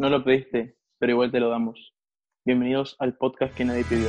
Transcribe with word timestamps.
No 0.00 0.08
lo 0.08 0.24
pediste, 0.24 0.78
pero 0.98 1.12
igual 1.12 1.30
te 1.30 1.40
lo 1.40 1.50
damos. 1.50 1.92
Bienvenidos 2.46 2.96
al 3.00 3.18
podcast 3.18 3.54
que 3.54 3.66
nadie 3.66 3.84
pidió. 3.84 4.08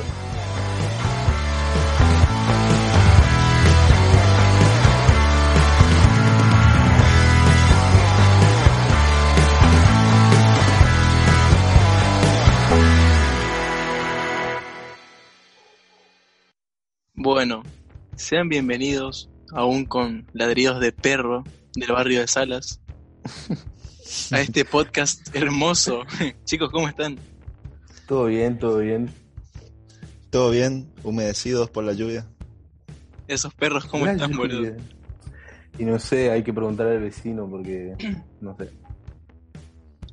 Bueno, 17.12 17.64
sean 18.16 18.48
bienvenidos 18.48 19.30
aún 19.50 19.84
con 19.84 20.26
ladridos 20.32 20.80
de 20.80 20.92
perro 20.92 21.44
del 21.74 21.92
barrio 21.92 22.20
de 22.20 22.28
Salas 22.28 22.80
a 24.30 24.40
este 24.40 24.64
podcast 24.64 25.34
hermoso. 25.34 26.02
Chicos, 26.44 26.70
¿cómo 26.70 26.88
están? 26.88 27.18
Todo 28.06 28.26
bien, 28.26 28.58
todo 28.58 28.78
bien. 28.78 29.10
Todo 30.30 30.50
bien, 30.50 30.90
humedecidos 31.02 31.70
por 31.70 31.84
la 31.84 31.92
lluvia. 31.92 32.26
Esos 33.28 33.54
perros, 33.54 33.86
¿cómo 33.86 34.04
La 34.06 34.12
están, 34.12 34.32
lluvia. 34.32 34.56
boludo? 34.56 34.76
Y 35.78 35.84
no 35.84 35.98
sé, 35.98 36.30
hay 36.30 36.42
que 36.42 36.52
preguntar 36.52 36.86
al 36.88 37.00
vecino 37.00 37.48
porque 37.48 37.94
no 38.40 38.56
sé. 38.56 38.70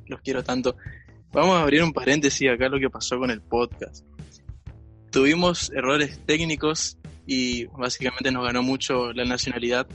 Los 0.06 0.20
quiero 0.22 0.42
tanto. 0.42 0.76
Vamos 1.32 1.56
a 1.56 1.62
abrir 1.62 1.82
un 1.82 1.92
paréntesis 1.92 2.50
acá 2.50 2.68
lo 2.68 2.80
que 2.80 2.90
pasó 2.90 3.18
con 3.18 3.30
el 3.30 3.40
podcast. 3.40 4.04
Tuvimos 5.10 5.70
errores 5.74 6.18
técnicos 6.26 6.96
y 7.26 7.66
básicamente 7.66 8.32
nos 8.32 8.44
ganó 8.44 8.62
mucho 8.62 9.12
la 9.12 9.24
nacionalidad 9.24 9.86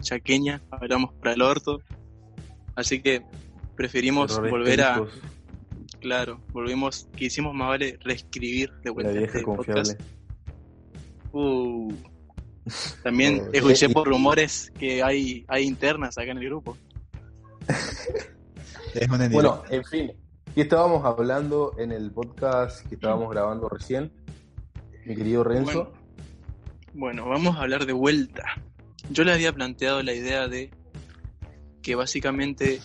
chaqueña, 0.00 0.60
hablamos 0.70 1.14
para 1.14 1.32
el 1.34 1.42
orto. 1.42 1.80
Así 2.74 3.00
que 3.00 3.22
preferimos 3.82 4.30
Errores 4.30 4.52
volver 4.52 4.80
a, 4.80 5.02
claro, 5.98 6.40
volvimos, 6.52 7.08
quisimos 7.16 7.52
más 7.52 7.66
vale 7.66 7.98
reescribir 8.00 8.70
de 8.74 8.84
La 8.84 8.92
vuelta 8.92 9.12
vieja 9.12 9.38
este 9.38 9.42
confiable. 9.42 9.82
podcast. 9.82 10.00
Uh. 11.32 11.92
También 13.02 13.40
Oh, 13.48 13.50
escuché 13.52 13.88
por 13.88 14.06
rumores 14.06 14.72
que 14.78 15.02
hay, 15.02 15.44
hay 15.48 15.64
internas 15.64 16.16
acá 16.16 16.30
en 16.30 16.38
el 16.38 16.44
grupo. 16.44 16.76
Bueno, 19.30 19.62
en 19.70 19.82
fin. 19.84 20.12
Y 20.54 20.60
estábamos 20.60 21.02
hablando 21.06 21.72
en 21.78 21.92
el 21.92 22.12
podcast 22.12 22.86
que 22.86 22.96
estábamos 22.96 23.30
grabando 23.30 23.66
recién, 23.70 24.12
mi 25.06 25.16
querido 25.16 25.42
Renzo. 25.42 25.94
Bueno, 26.92 27.24
bueno, 27.24 27.28
vamos 27.30 27.56
a 27.56 27.62
hablar 27.62 27.86
de 27.86 27.94
vuelta. 27.94 28.42
Yo 29.08 29.24
le 29.24 29.32
había 29.32 29.50
planteado 29.54 30.02
la 30.02 30.12
idea 30.12 30.46
de 30.46 30.70
que 31.80 31.94
básicamente 31.94 32.80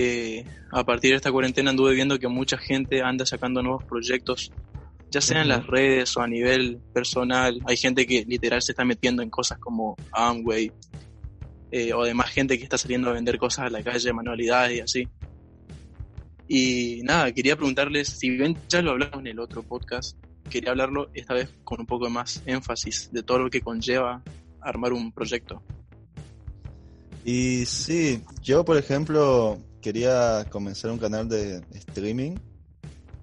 eh, 0.00 0.44
a 0.70 0.84
partir 0.84 1.10
de 1.10 1.16
esta 1.16 1.32
cuarentena 1.32 1.70
anduve 1.70 1.92
viendo 1.92 2.20
que 2.20 2.28
mucha 2.28 2.56
gente 2.56 3.02
anda 3.02 3.26
sacando 3.26 3.64
nuevos 3.64 3.82
proyectos, 3.82 4.52
ya 5.10 5.20
sea 5.20 5.42
en 5.42 5.48
las 5.48 5.66
redes 5.66 6.16
o 6.16 6.20
a 6.20 6.28
nivel 6.28 6.78
personal. 6.94 7.60
Hay 7.66 7.76
gente 7.76 8.06
que 8.06 8.24
literal 8.24 8.62
se 8.62 8.70
está 8.70 8.84
metiendo 8.84 9.24
en 9.24 9.28
cosas 9.30 9.58
como 9.58 9.96
Amway, 10.12 10.70
eh, 11.72 11.92
o 11.92 12.02
además 12.02 12.30
gente 12.30 12.56
que 12.58 12.62
está 12.62 12.78
saliendo 12.78 13.10
a 13.10 13.14
vender 13.14 13.38
cosas 13.38 13.66
a 13.66 13.70
la 13.70 13.82
calle, 13.82 14.12
manualidades 14.12 14.78
y 14.78 14.80
así. 14.80 15.08
Y 16.46 17.00
nada, 17.02 17.32
quería 17.32 17.56
preguntarles, 17.56 18.06
si 18.06 18.30
bien 18.30 18.56
ya 18.68 18.80
lo 18.82 18.92
hablamos 18.92 19.18
en 19.18 19.26
el 19.26 19.40
otro 19.40 19.64
podcast, 19.64 20.16
quería 20.48 20.70
hablarlo 20.70 21.10
esta 21.12 21.34
vez 21.34 21.52
con 21.64 21.80
un 21.80 21.86
poco 21.86 22.08
más 22.08 22.40
énfasis 22.46 23.10
de 23.12 23.24
todo 23.24 23.40
lo 23.40 23.50
que 23.50 23.62
conlleva 23.62 24.22
armar 24.60 24.92
un 24.92 25.10
proyecto. 25.10 25.60
Y 27.24 27.66
sí, 27.66 28.22
yo 28.42 28.64
por 28.64 28.78
ejemplo 28.78 29.58
quería 29.80 30.46
comenzar 30.50 30.90
un 30.90 30.98
canal 30.98 31.28
de 31.28 31.62
streaming 31.74 32.36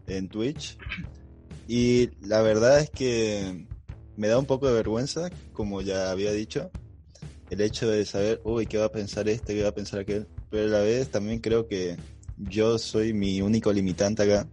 en 0.07 0.29
Twitch 0.29 0.77
y 1.67 2.09
la 2.25 2.41
verdad 2.41 2.79
es 2.79 2.89
que 2.89 3.65
me 4.17 4.27
da 4.27 4.37
un 4.37 4.45
poco 4.45 4.67
de 4.67 4.73
vergüenza, 4.73 5.29
como 5.53 5.81
ya 5.81 6.11
había 6.11 6.31
dicho, 6.31 6.71
el 7.49 7.61
hecho 7.61 7.89
de 7.89 8.05
saber, 8.05 8.41
uy, 8.43 8.65
¿qué 8.65 8.77
va 8.77 8.85
a 8.85 8.91
pensar 8.91 9.27
este? 9.29 9.55
¿Qué 9.55 9.63
va 9.63 9.69
a 9.69 9.75
pensar 9.75 9.99
aquel? 9.99 10.27
Pero 10.49 10.63
a 10.65 10.79
la 10.79 10.81
vez 10.81 11.09
también 11.09 11.39
creo 11.39 11.67
que 11.67 11.97
yo 12.37 12.77
soy 12.77 13.13
mi 13.13 13.41
único 13.41 13.71
limitante 13.73 14.23
acá 14.23 14.47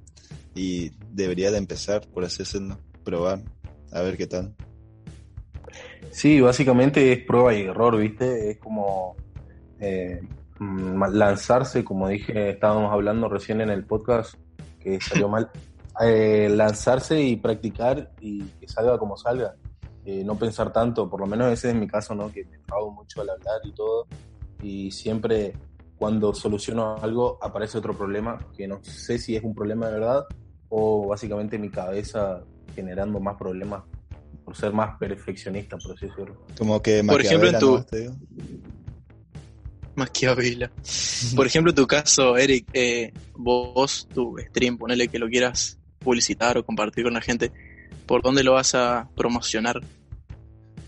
y 0.55 0.91
debería 1.11 1.51
de 1.51 1.59
empezar, 1.59 2.07
por 2.09 2.25
decirlo, 2.25 2.79
probar, 3.05 3.43
a 3.93 4.03
ver 4.03 4.17
qué 4.17 4.27
tal. 4.27 4.55
Sí, 6.11 6.41
básicamente 6.41 7.13
es 7.13 7.25
prueba 7.25 7.55
y 7.55 7.63
error, 7.63 7.97
¿viste? 7.97 8.51
Es 8.51 8.59
como 8.59 9.17
eh, 9.81 10.21
lanzarse, 11.13 11.85
como 11.85 12.09
dije, 12.09 12.51
estábamos 12.51 12.93
hablando 12.93 13.29
recién 13.29 13.61
en 13.61 13.71
el 13.71 13.85
podcast 13.85 14.35
que 14.81 15.01
salió 15.01 15.29
mal. 15.29 15.51
Eh, 16.01 16.49
lanzarse 16.49 17.21
y 17.21 17.37
practicar 17.37 18.13
y 18.19 18.43
que 18.43 18.67
salga 18.67 18.97
como 18.99 19.15
salga. 19.15 19.55
Eh, 20.07 20.25
no 20.25 20.37
pensar 20.39 20.73
tanto, 20.73 21.09
por 21.09 21.21
lo 21.21 21.27
menos 21.27 21.53
ese 21.53 21.69
es 21.69 21.75
mi 21.75 21.87
caso, 21.87 22.15
¿no? 22.15 22.33
Que 22.33 22.47
me 22.47 22.57
trago 22.61 22.91
mucho 22.91 23.21
al 23.21 23.29
hablar 23.29 23.61
y 23.63 23.73
todo. 23.75 24.07
Y 24.63 24.91
siempre 24.91 25.53
cuando 25.99 26.33
soluciono 26.33 26.97
algo 26.97 27.39
aparece 27.43 27.77
otro 27.77 27.93
problema, 27.95 28.39
que 28.57 28.67
no 28.67 28.83
sé 28.83 29.19
si 29.19 29.37
es 29.37 29.45
un 29.45 29.55
problema 29.55 29.89
de 29.89 29.93
verdad 29.93 30.25
o 30.71 31.09
básicamente 31.09 31.59
mi 31.59 31.69
cabeza 31.69 32.43
generando 32.75 33.21
más 33.21 33.37
problemas 33.37 33.83
por 34.47 34.57
ser 34.57 34.73
más 34.73 34.97
perfeccionista, 34.99 35.77
por 35.77 35.93
así 35.93 36.07
decirlo. 36.07 36.39
Como 36.57 36.81
que 36.81 37.05
Por 37.05 37.21
ejemplo, 37.21 37.51
en 37.51 37.59
tu- 37.59 37.77
¿no? 37.77 37.85
Te 39.95 40.01
digo. 40.01 40.35
Maquiavela. 40.35 40.73
Por 41.37 41.47
ejemplo, 41.47 41.71
en 41.71 41.77
tu 41.77 41.87
caso, 41.87 42.37
Eric, 42.37 42.67
eh, 42.73 43.13
vos, 43.35 44.09
tu 44.13 44.37
stream, 44.49 44.79
ponele 44.79 45.09
que 45.09 45.19
lo 45.19 45.29
quieras 45.29 45.79
publicitar 45.99 46.59
o 46.59 46.65
compartir 46.65 47.05
con 47.05 47.15
la 47.15 47.21
gente, 47.21 47.53
¿por 48.07 48.23
dónde 48.23 48.43
lo 48.43 48.53
vas 48.55 48.75
a 48.75 49.09
promocionar? 49.17 49.81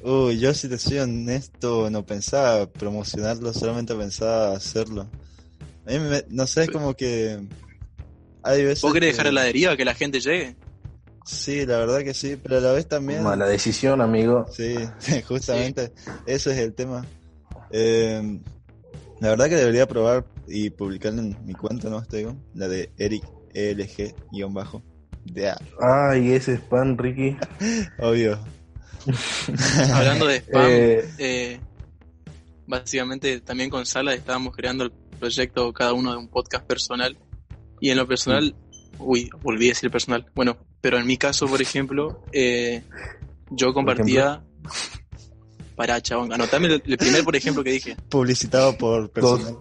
Uy, 0.02 0.38
yo 0.38 0.52
si 0.52 0.68
te 0.68 0.76
soy 0.78 0.98
honesto, 0.98 1.88
no 1.90 2.04
pensaba 2.04 2.66
promocionarlo, 2.66 3.52
solamente 3.54 3.94
pensaba 3.94 4.54
hacerlo. 4.54 5.08
A 5.86 5.90
mí 5.90 5.98
me- 5.98 6.24
no 6.28 6.46
sé, 6.46 6.64
es 6.64 6.70
como 6.70 6.94
que 6.94 7.38
hay 8.42 8.64
veces 8.64 8.82
¿Vos 8.82 8.92
querés 8.92 9.08
que- 9.08 9.12
dejar 9.12 9.28
a 9.28 9.32
la 9.32 9.42
deriva 9.44 9.76
que 9.76 9.84
la 9.84 9.94
gente 9.94 10.20
llegue? 10.20 10.56
Sí, 11.24 11.64
la 11.64 11.78
verdad 11.78 12.00
que 12.02 12.12
sí, 12.12 12.36
pero 12.42 12.58
a 12.58 12.60
la 12.60 12.72
vez 12.72 12.86
también... 12.86 13.22
Mala 13.22 13.46
decisión, 13.46 14.02
amigo. 14.02 14.46
Sí, 14.54 14.74
justamente, 15.28 15.92
ese 16.26 16.52
es 16.52 16.58
el 16.58 16.74
tema. 16.74 17.06
Eh, 17.70 18.40
la 19.20 19.28
verdad 19.30 19.48
que 19.48 19.56
debería 19.56 19.86
probar 19.86 20.26
y 20.46 20.70
publicar 20.70 21.12
en 21.14 21.36
mi 21.44 21.54
cuenta, 21.54 21.88
¿no? 21.88 22.02
Te 22.02 22.18
digo, 22.18 22.36
la 22.54 22.68
de 22.68 22.90
Eric 22.98 23.24
ELG-bajo. 23.54 24.82
Ay, 25.80 26.32
ese 26.32 26.56
spam, 26.56 26.96
Ricky. 26.96 27.36
obvio. 27.98 28.38
Hablando 29.92 30.26
de 30.26 30.36
spam, 30.36 30.66
Eh, 30.68 31.04
eh, 31.18 31.60
básicamente 32.66 33.40
también 33.40 33.70
con 33.70 33.86
Sala 33.86 34.14
estábamos 34.14 34.54
creando 34.54 34.84
el 34.84 34.92
proyecto 35.18 35.72
cada 35.72 35.92
uno 35.92 36.12
de 36.12 36.18
un 36.18 36.28
podcast 36.28 36.66
personal 36.66 37.16
y 37.80 37.90
en 37.90 37.96
lo 37.98 38.06
personal, 38.06 38.54
uy, 38.98 39.30
volví 39.42 39.66
a 39.66 39.68
decir 39.70 39.90
personal, 39.90 40.26
bueno, 40.34 40.56
pero 40.80 40.98
en 40.98 41.06
mi 41.06 41.16
caso, 41.16 41.46
por 41.46 41.60
ejemplo, 41.60 42.24
eh, 42.32 42.82
yo 43.50 43.72
compartía, 43.72 44.42
para 45.76 46.00
chabón, 46.00 46.32
anotame 46.32 46.68
el, 46.68 46.82
el 46.84 46.96
primer, 46.96 47.24
por 47.24 47.36
ejemplo, 47.36 47.64
que 47.64 47.72
dije, 47.72 47.96
Publicitado 48.08 48.76
por 48.76 49.10
personal. 49.10 49.56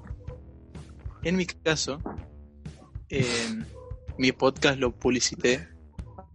en 1.23 1.35
mi 1.35 1.45
caso, 1.45 1.99
eh, 3.09 3.25
mi 4.17 4.31
podcast 4.31 4.79
lo 4.79 4.91
publicité 4.91 5.67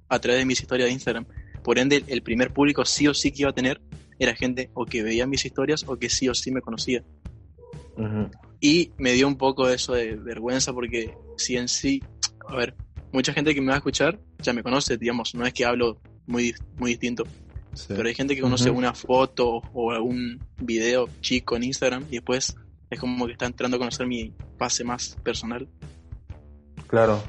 a 0.08 0.18
través 0.18 0.40
de 0.40 0.46
mis 0.46 0.60
historias 0.60 0.88
de 0.88 0.92
Instagram, 0.92 1.26
por 1.62 1.78
ende 1.78 2.04
el 2.06 2.22
primer 2.22 2.52
público 2.52 2.84
sí 2.84 3.06
o 3.08 3.14
sí 3.14 3.30
que 3.30 3.42
iba 3.42 3.50
a 3.50 3.54
tener 3.54 3.80
era 4.18 4.34
gente 4.34 4.70
o 4.74 4.84
que 4.84 5.02
veía 5.02 5.26
mis 5.26 5.44
historias 5.44 5.84
o 5.86 5.96
que 5.96 6.08
sí 6.08 6.28
o 6.28 6.34
sí 6.34 6.50
me 6.50 6.60
conocía. 6.60 7.04
Y 8.60 8.92
me 8.96 9.12
dio 9.12 9.26
un 9.26 9.36
poco 9.36 9.68
eso 9.68 9.94
de 9.94 10.16
vergüenza 10.16 10.72
porque 10.72 11.14
si 11.36 11.56
en 11.56 11.68
sí, 11.68 12.02
a 12.48 12.56
ver, 12.56 12.74
mucha 13.12 13.32
gente 13.32 13.54
que 13.54 13.60
me 13.60 13.68
va 13.68 13.74
a 13.74 13.78
escuchar 13.78 14.20
ya 14.40 14.52
me 14.52 14.62
conoce, 14.62 14.96
digamos, 14.96 15.34
no 15.34 15.46
es 15.46 15.52
que 15.52 15.64
hablo 15.64 16.00
muy, 16.26 16.54
muy 16.76 16.92
distinto, 16.92 17.24
Sí. 17.74 17.86
pero 17.96 18.08
hay 18.08 18.14
gente 18.14 18.34
que 18.34 18.40
conoce 18.42 18.70
Ujú. 18.70 18.78
una 18.78 18.92
foto 18.94 19.62
o 19.72 19.92
algún 19.92 20.40
video 20.60 21.08
chico 21.20 21.56
en 21.56 21.64
Instagram 21.64 22.04
y 22.10 22.16
después 22.16 22.56
es 22.90 22.98
como 23.00 23.26
que 23.26 23.32
está 23.32 23.46
entrando 23.46 23.76
a 23.76 23.78
conocer 23.78 24.06
mi 24.06 24.32
pase 24.56 24.82
más 24.84 25.16
personal. 25.22 25.68
Claro. 26.86 27.22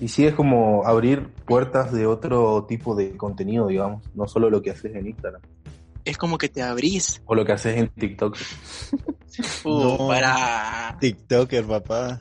Y 0.00 0.08
sí 0.08 0.24
es 0.24 0.34
como 0.34 0.86
abrir 0.86 1.26
puertas 1.44 1.92
de 1.92 2.06
otro 2.06 2.64
tipo 2.68 2.94
de 2.94 3.16
contenido, 3.16 3.66
digamos, 3.66 4.02
no 4.14 4.26
solo 4.26 4.48
lo 4.48 4.62
que 4.62 4.70
haces 4.70 4.94
en 4.94 5.08
Instagram 5.08 5.42
Es 6.04 6.16
como 6.16 6.38
que 6.38 6.48
te 6.48 6.62
abrís. 6.62 7.20
o 7.26 7.34
lo 7.34 7.44
que 7.44 7.52
haces 7.52 7.76
en 7.76 7.88
TikTok. 7.88 8.36
Uh, 9.64 9.96
No. 9.98 10.08
para. 10.08 10.96
TikToker, 11.00 11.64
papá. 11.64 12.20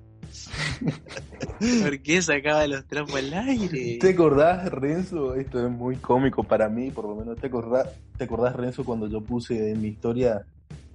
¿Por 1.83 2.01
qué 2.01 2.21
sacaba 2.21 2.67
los 2.67 2.85
trapos 2.85 3.15
al 3.15 3.33
aire? 3.33 3.97
¿Te 3.99 4.09
acordás, 4.09 4.69
Renzo? 4.71 5.35
Esto 5.35 5.65
es 5.65 5.71
muy 5.71 5.95
cómico 5.97 6.43
para 6.43 6.69
mí, 6.69 6.91
por 6.91 7.05
lo 7.07 7.15
menos. 7.15 7.37
¿Te 7.39 7.47
acordás, 7.47 7.89
¿Te 8.17 8.25
acordás 8.25 8.55
Renzo, 8.55 8.83
cuando 8.83 9.07
yo 9.07 9.21
puse 9.21 9.71
en 9.71 9.81
mi 9.81 9.89
historia 9.89 10.45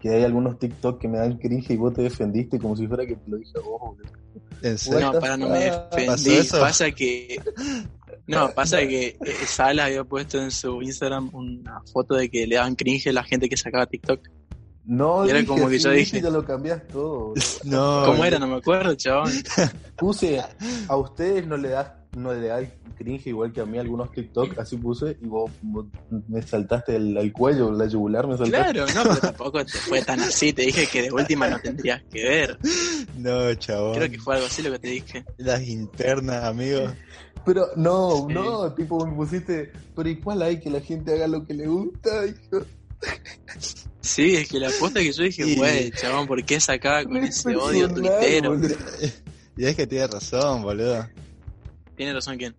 que 0.00 0.10
hay 0.10 0.24
algunos 0.24 0.58
TikTok 0.58 1.00
que 1.00 1.08
me 1.08 1.18
dan 1.18 1.38
cringe 1.38 1.70
y 1.70 1.76
vos 1.76 1.92
te 1.92 2.02
defendiste 2.02 2.58
como 2.58 2.76
si 2.76 2.86
fuera 2.86 3.06
que 3.06 3.16
te 3.16 3.30
lo 3.30 3.36
dije 3.36 3.52
a 3.56 3.60
vos, 3.60 3.80
boludo? 3.80 4.20
¿En 4.62 4.78
serio? 4.78 5.12
No, 5.12 5.20
para 5.20 5.36
no 5.36 5.48
me 5.48 5.68
¿Pasó 6.06 6.30
defendí. 6.30 6.48
Pasa 6.50 6.90
que. 6.90 7.40
No, 8.26 8.50
pasa 8.54 8.78
que 8.80 9.08
eh, 9.08 9.32
Sala 9.46 9.86
había 9.86 10.04
puesto 10.04 10.40
en 10.40 10.50
su 10.50 10.82
Instagram 10.82 11.30
una 11.32 11.82
foto 11.92 12.14
de 12.14 12.30
que 12.30 12.46
le 12.46 12.56
daban 12.56 12.76
cringe 12.76 13.08
a 13.08 13.12
la 13.12 13.24
gente 13.24 13.48
que 13.48 13.56
sacaba 13.56 13.86
TikTok. 13.86 14.20
No, 14.92 15.24
Y 15.24 15.30
era 15.30 15.38
dije 15.38 15.46
como 15.48 15.68
que 15.68 15.78
yo 15.78 15.90
viste, 15.90 16.16
dije. 16.16 16.20
ya 16.20 16.30
lo 16.30 16.44
cambiás 16.44 16.84
todo. 16.88 17.34
No. 17.64 18.02
¿Cómo 18.06 18.24
era? 18.24 18.38
No 18.40 18.48
me 18.48 18.56
acuerdo, 18.56 18.94
chabón. 18.96 19.30
Puse, 19.96 20.42
a 20.88 20.96
ustedes 20.96 21.46
no 21.46 21.56
le 21.56 21.68
das 21.68 21.92
no 22.16 22.34
le 22.34 22.48
da 22.48 22.58
cringe 22.98 23.28
igual 23.28 23.52
que 23.52 23.60
a 23.60 23.64
mí 23.66 23.78
algunos 23.78 24.10
TikTok, 24.10 24.58
así 24.58 24.76
puse, 24.76 25.16
y 25.22 25.26
vos, 25.28 25.48
vos 25.62 25.86
me 26.28 26.42
saltaste 26.42 26.96
el, 26.96 27.16
el 27.16 27.32
cuello, 27.32 27.70
la 27.70 27.86
yugular 27.86 28.26
me 28.26 28.36
saltaste. 28.36 28.72
Claro, 28.72 28.92
no, 28.92 29.02
pero 29.04 29.16
tampoco 29.20 29.64
te 29.64 29.78
fue 29.78 30.02
tan 30.02 30.18
así. 30.18 30.52
Te 30.52 30.62
dije 30.62 30.88
que 30.88 31.02
de 31.02 31.12
última 31.12 31.48
no 31.48 31.60
tendrías 31.60 32.02
que 32.10 32.24
ver. 32.24 32.58
No, 33.16 33.54
chabón. 33.54 33.94
Creo 33.94 34.10
que 34.10 34.18
fue 34.18 34.34
algo 34.34 34.46
así 34.48 34.60
lo 34.62 34.72
que 34.72 34.78
te 34.80 34.88
dije. 34.88 35.24
Las 35.38 35.62
internas, 35.62 36.42
amigo. 36.44 36.80
Pero 37.46 37.68
no, 37.76 38.26
Sí. 38.28 38.34
no, 38.34 38.74
tipo 38.74 39.06
me 39.06 39.14
pusiste, 39.14 39.70
pero 39.94 40.08
¿y 40.08 40.16
cuál 40.20 40.42
hay 40.42 40.58
que 40.58 40.68
la 40.68 40.80
gente 40.80 41.14
haga 41.14 41.28
lo 41.28 41.46
que 41.46 41.54
le 41.54 41.68
gusta? 41.68 42.26
Hijo? 42.26 42.64
Sí, 44.02 44.34
es 44.36 44.48
que 44.48 44.58
la 44.58 44.68
apuesta 44.68 45.00
que 45.00 45.12
yo 45.12 45.22
dije, 45.24 45.54
güey, 45.56 45.90
chabón, 45.92 46.26
¿por 46.26 46.42
qué 46.44 46.58
sacaba 46.60 47.04
con 47.04 47.18
ese 47.18 47.54
odio 47.56 47.88
tuitero? 47.88 48.58
Y 49.56 49.66
es 49.66 49.76
que 49.76 49.86
tiene 49.86 50.06
razón, 50.06 50.62
boludo. 50.62 51.06
Tiene 51.94 52.14
razón, 52.14 52.38
¿quién? 52.38 52.54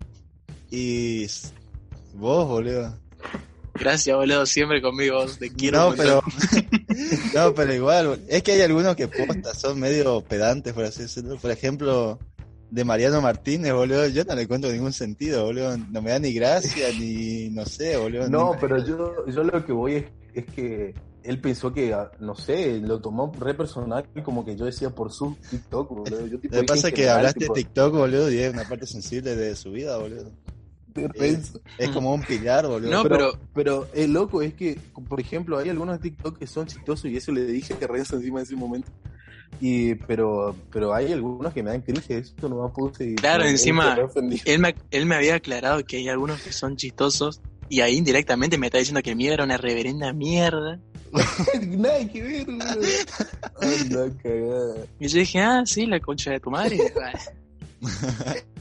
Y 0.70 1.26
vos, 2.14 2.48
boludo. 2.48 2.96
Gracias, 3.74 4.16
boludo, 4.16 4.46
siempre 4.46 4.84
conmigo. 4.84 5.26
Te 5.40 5.50
quiero. 5.52 5.90
No, 5.90 5.96
pero 5.96 6.22
no, 7.34 7.56
pero 7.56 7.74
igual, 7.74 8.20
es 8.28 8.44
que 8.44 8.52
hay 8.52 8.62
algunos 8.62 8.96
que 8.96 9.08
posta, 9.08 9.56
son 9.56 9.80
medio 9.80 10.22
pedantes, 10.22 10.74
por 10.74 10.84
así 10.84 11.04
decirlo. 11.04 11.38
Por 11.38 11.50
ejemplo, 11.50 12.20
de 12.70 12.84
Mariano 12.84 13.20
Martínez, 13.20 13.74
boludo, 13.74 14.08
yo 14.10 14.24
no 14.26 14.36
le 14.36 14.44
encuentro 14.44 14.72
ningún 14.72 14.94
sentido, 14.94 15.46
boludo. 15.46 15.78
No 15.78 16.04
me 16.04 16.12
da 16.12 16.20
ni 16.20 16.34
gracia, 16.34 16.90
ni 17.00 17.50
no 17.50 17.66
sé, 17.66 17.98
boludo. 17.98 18.30
No, 18.30 18.54
ni- 18.54 18.60
pero 18.62 18.86
yo, 18.86 19.26
yo 19.26 19.44
lo 19.44 19.66
que 19.66 19.72
voy 19.72 19.96
es, 19.96 20.06
es 20.36 20.46
que 20.54 20.94
él 21.24 21.40
pensó 21.40 21.74
que, 21.74 21.94
ah, 21.94 22.12
no 22.20 22.36
sé, 22.36 22.80
lo 22.80 23.00
tomó 23.00 23.32
re 23.40 23.54
personal, 23.54 24.06
como 24.24 24.44
que 24.46 24.56
yo 24.56 24.66
decía 24.66 24.90
por 24.90 25.12
su 25.12 25.36
TikTok, 25.50 25.90
boludo. 25.90 26.28
Yo, 26.28 26.40
tipo, 26.40 26.56
Lo 26.56 26.62
que 26.62 26.68
pasa 26.68 26.88
en 26.88 26.94
es 26.94 26.94
que 26.94 27.02
general, 27.02 27.18
hablaste 27.18 27.40
tipo, 27.40 27.54
de 27.54 27.62
TikTok, 27.64 27.94
boludo, 27.94 28.32
y 28.32 28.38
es 28.40 28.54
una 28.54 28.64
parte 28.64 28.88
sensible 28.88 29.36
de 29.36 29.56
su 29.56 29.72
vida, 29.72 29.98
boludo. 29.98 30.32
Renzo. 30.94 31.62
Es 31.78 31.90
como 31.90 32.14
un 32.14 32.22
pilar, 32.22 32.68
boludo. 32.68 32.92
No, 32.92 33.04
pero, 33.04 33.18
pero- 33.18 33.40
pero 33.54 33.88
el 33.94 34.12
loco 34.12 34.42
es 34.42 34.54
que, 34.54 34.78
por 35.08 35.20
ejemplo, 35.22 35.58
hay 35.58 35.70
algunos 35.70 36.00
TikTok 36.02 36.38
que 36.38 36.48
son 36.48 36.68
chistosos 36.68 37.06
y 37.06 37.16
eso 37.18 37.32
le 37.32 37.46
dije 37.46 37.76
a 37.82 37.88
Renzo 37.88 38.18
encima 38.18 38.40
de 38.40 38.44
ese 38.46 38.56
momento. 38.56 38.90
Y, 39.60 39.96
pero, 39.96 40.56
pero 40.72 40.94
hay 40.94 41.12
algunos 41.12 41.54
que 41.54 41.62
me 41.62 41.70
dan 41.72 41.82
cringe, 41.82 42.10
esto 42.12 42.50
no 42.50 42.64
me 42.64 42.70
puse. 42.70 43.06
y- 43.12 43.16
Claro, 43.16 43.44
encima- 43.46 43.96
me 43.96 44.04
ofendí. 44.04 44.42
él, 44.46 44.60
me, 44.60 44.76
él 44.90 45.06
me 45.06 45.16
había 45.16 45.36
aclarado 45.36 45.84
que 45.86 45.98
hay 45.98 46.10
algunos 46.10 46.42
que 46.42 46.52
son 46.52 46.76
chistosos 46.78 47.42
y 47.70 47.82
ahí 47.82 47.96
indirectamente 47.96 48.58
me 48.58 48.68
está 48.68 48.80
diciendo 48.80 49.02
que 49.02 49.12
el 49.12 49.16
mío 49.18 49.32
era 49.34 49.44
una 49.44 49.58
reverenda 49.58 50.12
mierda. 50.14 50.80
Nada 51.68 52.08
que 52.08 52.22
ver, 52.22 52.46
boludo. 52.46 52.88
Anda, 53.62 54.18
cagada. 54.22 54.86
Y 55.00 55.08
yo 55.08 55.20
dije, 55.20 55.40
ah, 55.40 55.64
sí, 55.66 55.86
la 55.86 56.00
concha 56.00 56.32
de 56.32 56.40
tu 56.40 56.52
madre. 56.52 56.80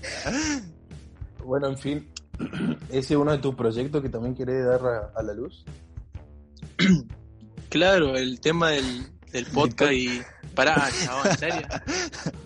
Bueno, 1.45 1.69
en 1.69 1.79
fin, 1.79 2.07
ese 2.91 3.15
es 3.15 3.19
uno 3.19 3.33
de 3.33 3.39
tus 3.39 3.55
proyectos 3.55 4.03
que 4.03 4.09
también 4.09 4.35
querés 4.35 4.65
dar 4.65 4.81
a, 4.87 5.13
a 5.19 5.23
la 5.23 5.35
luz. 5.35 5.65
claro, 7.69 8.17
el 8.17 8.41
tema 8.41 8.71
del, 8.71 9.07
del 9.33 9.47
podcast 9.55 9.93
y... 9.93 10.21
Pará, 10.55 10.89
chabón, 11.05 11.29
en 11.29 11.39
serio. 11.39 11.69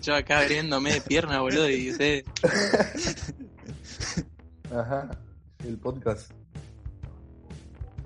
Yo 0.01 0.15
acá 0.15 0.39
abriéndome 0.39 0.93
de 0.93 1.01
pierna, 1.01 1.41
boludo, 1.41 1.69
y 1.69 1.91
usted... 1.91 2.23
Ajá, 4.71 5.09
el 5.63 5.77
podcast. 5.77 6.31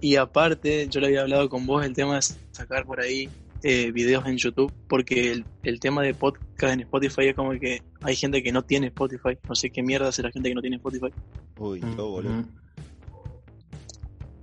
Y 0.01 0.15
aparte, 0.15 0.87
yo 0.89 0.99
le 1.01 1.07
había 1.07 1.21
hablado 1.21 1.49
con 1.49 1.65
vos 1.65 1.85
el 1.85 1.93
tema 1.93 2.15
de 2.15 2.21
sacar 2.51 2.85
por 2.85 3.01
ahí 3.01 3.29
eh, 3.63 3.91
videos 3.91 4.25
en 4.25 4.37
YouTube, 4.37 4.71
porque 4.87 5.31
el, 5.31 5.45
el 5.63 5.79
tema 5.79 6.01
de 6.03 6.13
podcast 6.13 6.73
en 6.73 6.79
Spotify 6.81 7.27
es 7.27 7.35
como 7.35 7.51
que 7.59 7.81
hay 8.01 8.15
gente 8.15 8.41
que 8.41 8.51
no 8.51 8.61
tiene 8.63 8.87
Spotify. 8.87 9.37
No 9.47 9.55
sé 9.55 9.69
qué 9.69 9.83
mierda 9.83 10.07
hace 10.07 10.23
la 10.23 10.31
gente 10.31 10.49
que 10.49 10.55
no 10.55 10.61
tiene 10.61 10.77
Spotify. 10.77 11.09
Uy, 11.57 11.81
yo, 11.81 12.09
boludo. 12.09 12.33
Mm. 12.33 12.45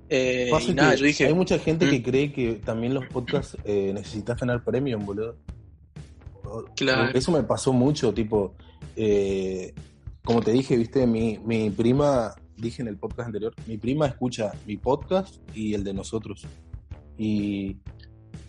Eh, 0.08 0.49
Pasa 0.50 0.70
y 0.70 0.75
nada, 0.75 0.93
que 0.93 0.99
yo 0.99 1.06
dije, 1.06 1.26
hay 1.26 1.35
mucha 1.35 1.58
gente 1.58 1.88
que 1.91 1.99
Mm. 1.99 2.03
cree 2.03 2.32
que 2.32 2.53
también 2.64 2.94
los 2.94 3.06
podcasts 3.06 3.56
eh, 3.64 3.91
necesitas 3.93 4.38
tener 4.38 4.62
premium, 4.62 5.05
boludo. 5.05 5.37
Claro. 6.76 7.11
Eso 7.12 7.32
me 7.32 7.43
pasó 7.43 7.73
mucho, 7.73 8.14
tipo, 8.14 8.55
eh, 8.94 9.75
como 10.25 10.41
te 10.43 10.53
dije, 10.53 10.76
viste, 10.76 11.06
mi, 11.06 11.38
mi 11.44 11.70
prima, 11.70 12.35
dije 12.56 12.82
en 12.82 12.88
el 12.88 12.97
podcast 12.97 13.26
anterior, 13.26 13.55
mi 13.67 13.76
prima 13.79 14.06
escucha 14.06 14.53
mi 14.67 14.76
podcast 14.76 15.37
y 15.55 15.75
el 15.75 15.85
de 15.85 15.94
nosotros. 15.94 16.47
Y, 17.19 17.76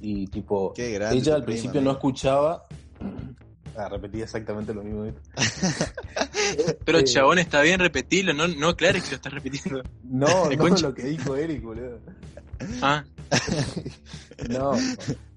y 0.02 0.28
tipo, 0.28 0.74
Qué 0.74 0.92
grande. 0.92 1.18
ella 1.18 1.36
al 1.36 1.44
prima, 1.44 1.56
principio 1.60 1.82
no 1.82 1.92
escuchaba. 1.92 2.64
Ah, 3.80 3.90
repetí 3.90 4.20
exactamente 4.24 4.74
lo 4.74 4.82
mismo. 4.82 5.04
¿viste? 5.04 5.22
pero 6.84 6.98
Eh, 6.98 7.04
chabón, 7.04 7.38
está 7.38 7.62
bien 7.62 7.80
repetirlo, 7.80 8.34
no, 8.34 8.48
no 8.48 8.70
aclares 8.70 9.04
que 9.04 9.12
lo 9.12 9.16
estás 9.18 9.32
repitiendo. 9.32 9.84
No, 10.04 10.50
no 10.50 10.68
lo 10.70 10.94
que 10.96 11.04
dijo 11.04 11.36
Eric, 11.36 11.62
boludo. 11.62 12.00
Ah, 12.82 13.06
No, 14.50 14.72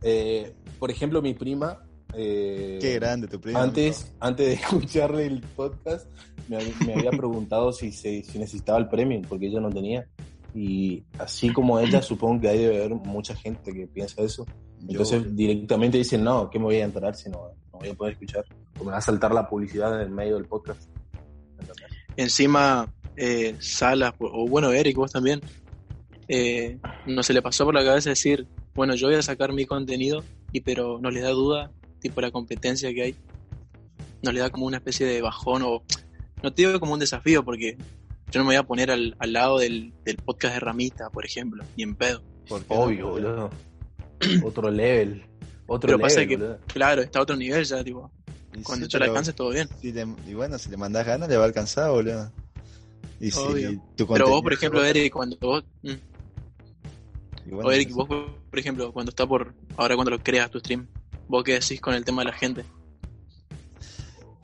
eh, 0.03 0.55
por 0.79 0.91
ejemplo, 0.91 1.21
mi 1.21 1.35
prima. 1.35 1.81
eh, 2.15 2.79
Qué 2.81 2.95
grande 2.95 3.29
tu 3.29 3.39
prima. 3.39 3.63
Antes, 3.63 4.11
antes 4.21 4.47
de 4.47 4.53
escucharle 4.55 5.27
el 5.27 5.43
podcast, 5.43 6.09
me, 6.49 6.59
me 6.87 6.95
había 6.95 7.11
preguntado 7.11 7.73
si, 7.73 7.93
se- 7.93 8.23
si 8.23 8.39
necesitaba 8.39 8.79
el 8.79 8.89
premium, 8.89 9.23
porque 9.29 9.47
ella 9.47 9.61
no 9.61 9.71
tenía. 9.71 10.07
Y 10.55 11.05
así 11.19 11.53
como 11.53 11.79
ella, 11.79 12.03
supongo 12.03 12.41
que 12.41 12.49
hay 12.49 12.59
de 12.59 12.67
haber 12.77 12.95
mucha 12.95 13.35
gente 13.37 13.73
que 13.73 13.87
piensa 13.87 14.23
eso. 14.23 14.45
Yo, 14.81 14.93
Entonces 14.93 15.21
boludo. 15.21 15.37
directamente 15.37 15.99
dicen, 15.99 16.25
no, 16.25 16.49
¿qué 16.51 16.59
me 16.59 16.65
voy 16.67 16.77
a 16.77 16.85
enterar 16.85 17.15
si 17.15 17.29
no, 17.31 17.39
no 17.73 17.79
voy 17.79 17.89
a 17.91 17.95
poder 17.95 18.15
escuchar? 18.15 18.45
O 18.81 18.85
me 18.85 18.91
va 18.93 18.99
a 18.99 19.01
saltar 19.03 19.33
la 19.33 19.49
publicidad 19.49 19.95
en 19.97 20.01
el 20.01 20.11
medio 20.11 20.35
del 20.37 20.47
podcast. 20.47 20.89
¿Entendés? 21.61 21.87
encima, 22.17 22.93
eh, 23.17 23.55
Salas, 23.61 24.15
o 24.19 24.47
bueno, 24.49 24.73
Eric, 24.73 24.97
vos 24.97 25.13
también, 25.13 25.41
eh, 26.29 26.79
no 27.07 27.23
se 27.23 27.33
le 27.33 27.43
pasó 27.43 27.65
por 27.65 27.75
la 27.75 27.85
cabeza 27.85 28.11
decir, 28.11 28.47
bueno, 28.75 28.95
yo 28.95 29.07
voy 29.09 29.17
a 29.17 29.23
sacar 29.23 29.53
mi 29.53 29.65
contenido, 29.67 30.23
y 30.53 30.61
pero 30.61 30.99
no 31.01 31.11
le 31.11 31.21
da 31.21 31.31
duda, 31.31 31.71
tipo 32.01 32.21
la 32.21 32.31
competencia 32.31 32.93
que 32.93 33.03
hay, 33.03 33.15
no 34.23 34.33
le 34.33 34.41
da 34.41 34.51
como 34.51 34.67
una 34.67 34.79
especie 34.79 35.07
de 35.07 35.21
bajón, 35.23 35.63
o 35.63 35.83
no 36.43 36.53
te 36.53 36.67
digo 36.67 36.79
como 36.81 36.95
un 36.95 37.01
desafío, 37.01 37.45
porque 37.45 37.77
yo 38.31 38.41
no 38.41 38.45
me 38.45 38.49
voy 38.51 38.57
a 38.57 38.63
poner 38.63 38.91
al, 38.91 39.17
al 39.19 39.33
lado 39.33 39.59
del, 39.59 39.93
del 40.05 40.17
podcast 40.17 40.55
de 40.55 40.61
Ramita, 40.61 41.11
por 41.11 41.25
ejemplo, 41.27 41.65
ni 41.77 41.83
en 41.83 41.95
pedo. 41.95 42.23
¿Por 42.49 42.63
qué 42.65 42.75
no, 42.75 42.81
Obvio, 42.81 43.09
boludo. 43.09 43.51
Otro 44.45 44.71
level. 44.71 45.25
Otro 45.67 45.87
Pero 45.89 45.99
level, 45.99 46.03
pasa 46.15 46.27
que, 46.27 46.37
boludo. 46.37 46.59
claro, 46.67 47.03
está 47.03 47.19
a 47.21 47.23
otro 47.23 47.37
nivel 47.37 47.65
ya, 47.65 47.83
tipo, 47.85 48.11
Y 48.57 48.63
cuando 48.63 48.87
sí, 48.87 48.93
yo 48.93 48.99
le 48.99 49.05
pero- 49.05 49.13
alcance 49.13 49.33
todo 49.33 49.51
bien. 49.51 49.69
si 49.81 49.95
y 50.27 50.35
bueno, 50.35 50.59
si 50.59 50.69
le 50.71 50.77
mandas 50.77 51.07
ganas, 51.07 51.29
le 51.29 51.37
va 51.37 51.45
a 51.45 51.47
alcanzar, 51.47 51.91
boludo. 51.91 52.33
Y 53.21 53.31
si 53.31 53.39
Obvio. 53.39 53.83
tu 53.97 54.07
Pero 54.09 54.29
vos, 54.29 54.43
por 54.43 54.53
ejemplo, 54.53 54.85
Eric, 54.85 55.13
cuando 55.13 55.37
vos... 55.41 55.65
mm, 55.83 55.93
bueno, 57.53 57.69
O 57.69 57.73
Eric, 57.73 57.91
vos, 57.93 58.09
por 58.09 58.59
ejemplo, 58.59 58.93
cuando 58.93 59.11
está 59.11 59.27
por. 59.27 59.55
Ahora, 59.77 59.95
cuando 59.95 60.11
lo 60.11 60.19
creas 60.21 60.51
tu 60.51 60.59
stream, 60.59 60.87
¿vos 61.29 61.45
qué 61.45 61.53
decís 61.55 61.81
con 61.81 61.95
el 61.95 62.05
tema 62.05 62.23
de 62.23 62.31
la 62.31 62.37
gente? 62.37 62.65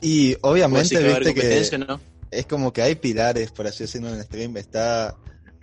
Y 0.00 0.34
¿Vos 0.34 0.40
obviamente, 0.42 0.98
que 0.98 1.04
viste 1.04 1.34
que 1.34 1.78
no? 1.78 2.00
es 2.30 2.46
como 2.46 2.72
que 2.72 2.82
hay 2.82 2.94
pilares, 2.96 3.50
por 3.50 3.66
así 3.66 3.84
decirlo, 3.84 4.08
en 4.08 4.16
el 4.16 4.22
stream. 4.22 4.56
Está 4.56 5.16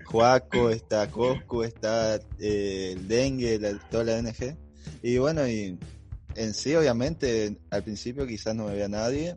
Juaco, 0.05 0.69
está 0.69 1.09
Coscu, 1.09 1.63
está 1.63 2.15
eh, 2.39 2.93
el 2.93 3.07
Dengue, 3.07 3.59
la- 3.59 3.77
toda 3.89 4.03
la 4.05 4.17
NG. 4.21 4.55
Y 5.01 5.17
bueno, 5.17 5.47
y 5.47 5.77
en 6.35 6.53
sí, 6.53 6.75
obviamente, 6.75 7.57
al 7.69 7.83
principio 7.83 8.25
quizás 8.25 8.55
no 8.55 8.65
me 8.67 8.75
vea 8.75 8.87
nadie. 8.87 9.35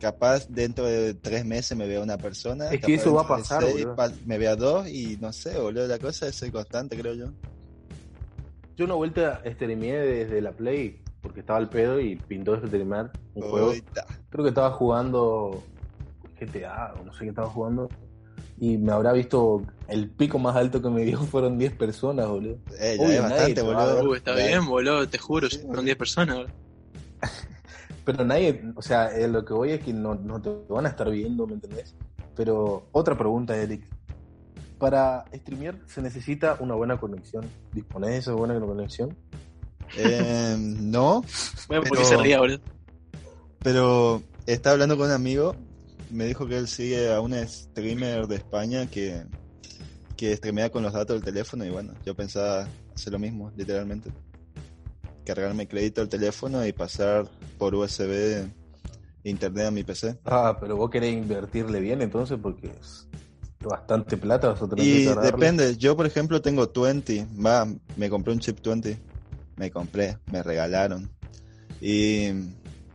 Capaz 0.00 0.46
dentro 0.48 0.84
de 0.86 1.14
tres 1.14 1.44
meses 1.46 1.76
me 1.78 1.86
vea 1.86 2.00
una 2.00 2.18
persona. 2.18 2.70
Es 2.70 2.80
que 2.80 2.94
eso 2.94 3.14
va 3.14 3.22
a 3.22 3.28
pasar, 3.28 3.62
seis 3.62 3.74
boludo. 3.76 3.96
pa- 3.96 4.12
me 4.26 4.36
vea 4.36 4.54
dos 4.54 4.86
y 4.88 5.16
no 5.20 5.32
sé, 5.32 5.58
boludo. 5.58 5.86
La 5.88 5.98
cosa 5.98 6.28
es 6.28 6.34
ser 6.36 6.52
constante, 6.52 6.96
creo 6.96 7.14
yo. 7.14 7.26
Yo 8.76 8.84
una 8.84 8.94
vuelta 8.94 9.40
streameé 9.46 9.98
desde 10.00 10.40
la 10.42 10.52
Play 10.52 11.00
porque 11.22 11.40
estaba 11.40 11.58
al 11.58 11.70
pedo 11.70 12.00
y 12.00 12.16
pintó 12.16 12.56
de 12.56 12.66
streamear 12.66 13.12
un 13.34 13.42
juego. 13.50 13.72
Creo 14.30 14.44
que 14.44 14.48
estaba 14.48 14.70
jugando 14.72 15.62
GTA 16.40 16.94
o 17.00 17.04
no 17.04 17.12
sé 17.12 17.24
qué 17.24 17.28
estaba 17.30 17.48
jugando. 17.48 17.88
Y 18.58 18.78
me 18.78 18.92
habrá 18.92 19.12
visto 19.12 19.62
el 19.88 20.08
pico 20.10 20.38
más 20.38 20.54
alto 20.56 20.80
que 20.80 20.88
me 20.88 21.02
dio 21.04 21.18
fueron 21.24 21.58
10 21.58 21.72
personas, 21.74 22.28
boludo. 22.28 22.58
Eh, 22.78 22.96
ya 22.98 23.04
Uy, 23.06 23.12
es 23.14 23.22
bastante, 23.22 23.62
boludo. 23.62 24.10
Uh, 24.10 24.14
está 24.14 24.36
Ya. 24.38 24.46
bien, 24.46 24.66
boludo, 24.66 25.08
te 25.08 25.18
juro, 25.18 25.48
son 25.50 25.84
10 25.84 25.96
personas. 25.96 26.36
boludo. 26.36 26.52
Pero 28.04 28.24
nadie, 28.24 28.62
o 28.76 28.82
sea, 28.82 29.16
eh, 29.16 29.26
lo 29.28 29.44
que 29.44 29.54
voy 29.54 29.70
es 29.72 29.80
que 29.82 29.92
no, 29.94 30.14
no 30.14 30.40
te 30.40 30.50
van 30.68 30.84
a 30.86 30.90
estar 30.90 31.10
viendo, 31.10 31.46
¿me 31.46 31.54
entendés? 31.54 31.94
Pero 32.36 32.86
otra 32.92 33.16
pregunta, 33.16 33.56
Eric. 33.56 33.82
Para 34.78 35.24
streamear 35.32 35.76
se 35.86 36.02
necesita 36.02 36.58
una 36.60 36.74
buena 36.74 36.98
conexión. 36.98 37.46
¿Disponés 37.72 38.10
de 38.10 38.16
esa 38.18 38.32
buena 38.34 38.58
conexión? 38.60 39.16
Eh, 39.96 40.56
no, 40.58 41.22
Bueno, 41.68 41.84
porque 41.88 42.04
Pero- 42.04 42.04
se 42.04 42.16
ría, 42.18 42.38
boludo. 42.40 42.58
Pero 43.64 44.22
estaba 44.46 44.74
hablando 44.74 44.98
con 44.98 45.06
un 45.06 45.12
amigo. 45.12 45.56
Me 46.10 46.26
dijo 46.26 46.46
que 46.46 46.58
él 46.58 46.68
sigue 46.68 47.12
a 47.12 47.20
un 47.20 47.32
streamer 47.48 48.28
de 48.28 48.36
España 48.36 48.86
que, 48.86 49.24
que 50.18 50.36
streamea 50.36 50.70
con 50.70 50.82
los 50.82 50.92
datos 50.92 51.16
del 51.16 51.24
teléfono. 51.24 51.64
Y 51.64 51.70
bueno, 51.70 51.94
yo 52.04 52.14
pensaba 52.14 52.68
hacer 52.94 53.12
lo 53.14 53.18
mismo, 53.18 53.50
literalmente. 53.56 54.10
Cargarme 55.24 55.66
crédito 55.66 56.02
al 56.02 56.10
teléfono 56.10 56.64
y 56.66 56.74
pasar 56.74 57.26
por 57.56 57.74
USB 57.74 58.46
internet 59.24 59.66
a 59.66 59.70
mi 59.70 59.82
PC. 59.82 60.18
Ah, 60.26 60.58
pero 60.60 60.76
vos 60.76 60.90
querés 60.90 61.14
invertirle 61.14 61.80
bien 61.80 62.02
entonces 62.02 62.38
porque 62.40 62.66
es 62.66 63.08
bastante 63.66 64.18
plata 64.18 64.48
vas 64.48 64.60
a 64.60 64.68
tener 64.68 64.84
Y 64.84 65.06
que 65.06 65.14
depende, 65.14 65.78
yo 65.78 65.96
por 65.96 66.04
ejemplo 66.04 66.42
tengo 66.42 66.70
20, 66.70 67.26
va, 67.42 67.66
me 67.96 68.10
compré 68.10 68.34
un 68.34 68.40
chip 68.40 68.58
20, 68.62 68.98
me 69.56 69.70
compré, 69.70 70.18
me 70.30 70.42
regalaron. 70.42 71.10
Y, 71.80 72.28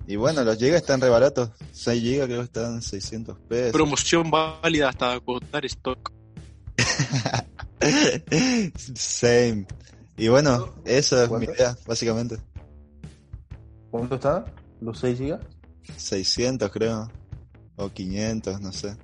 y 0.09 0.15
bueno, 0.15 0.43
los 0.43 0.57
gigas 0.57 0.81
están 0.81 0.99
re 1.01 1.07
baratos, 1.07 1.51
6 1.71 2.01
gigas 2.01 2.25
creo 2.25 2.39
que 2.39 2.45
están 2.45 2.81
600 2.81 3.37
pesos. 3.47 3.73
Promoción 3.73 4.31
válida 4.31 4.89
hasta 4.89 5.11
agotar 5.11 5.63
stock. 5.67 6.11
Same. 8.95 9.67
Y 10.17 10.27
bueno, 10.29 10.73
esa 10.83 11.25
es 11.25 11.29
mi 11.29 11.45
idea, 11.45 11.77
básicamente. 11.85 12.39
¿Cuánto 13.91 14.15
está? 14.15 14.45
¿Los 14.81 14.97
6 14.97 15.19
gigas? 15.19 15.41
600 15.95 16.71
creo, 16.71 17.11
o 17.75 17.89
500, 17.89 18.61
no 18.61 18.71
sé. 18.71 18.97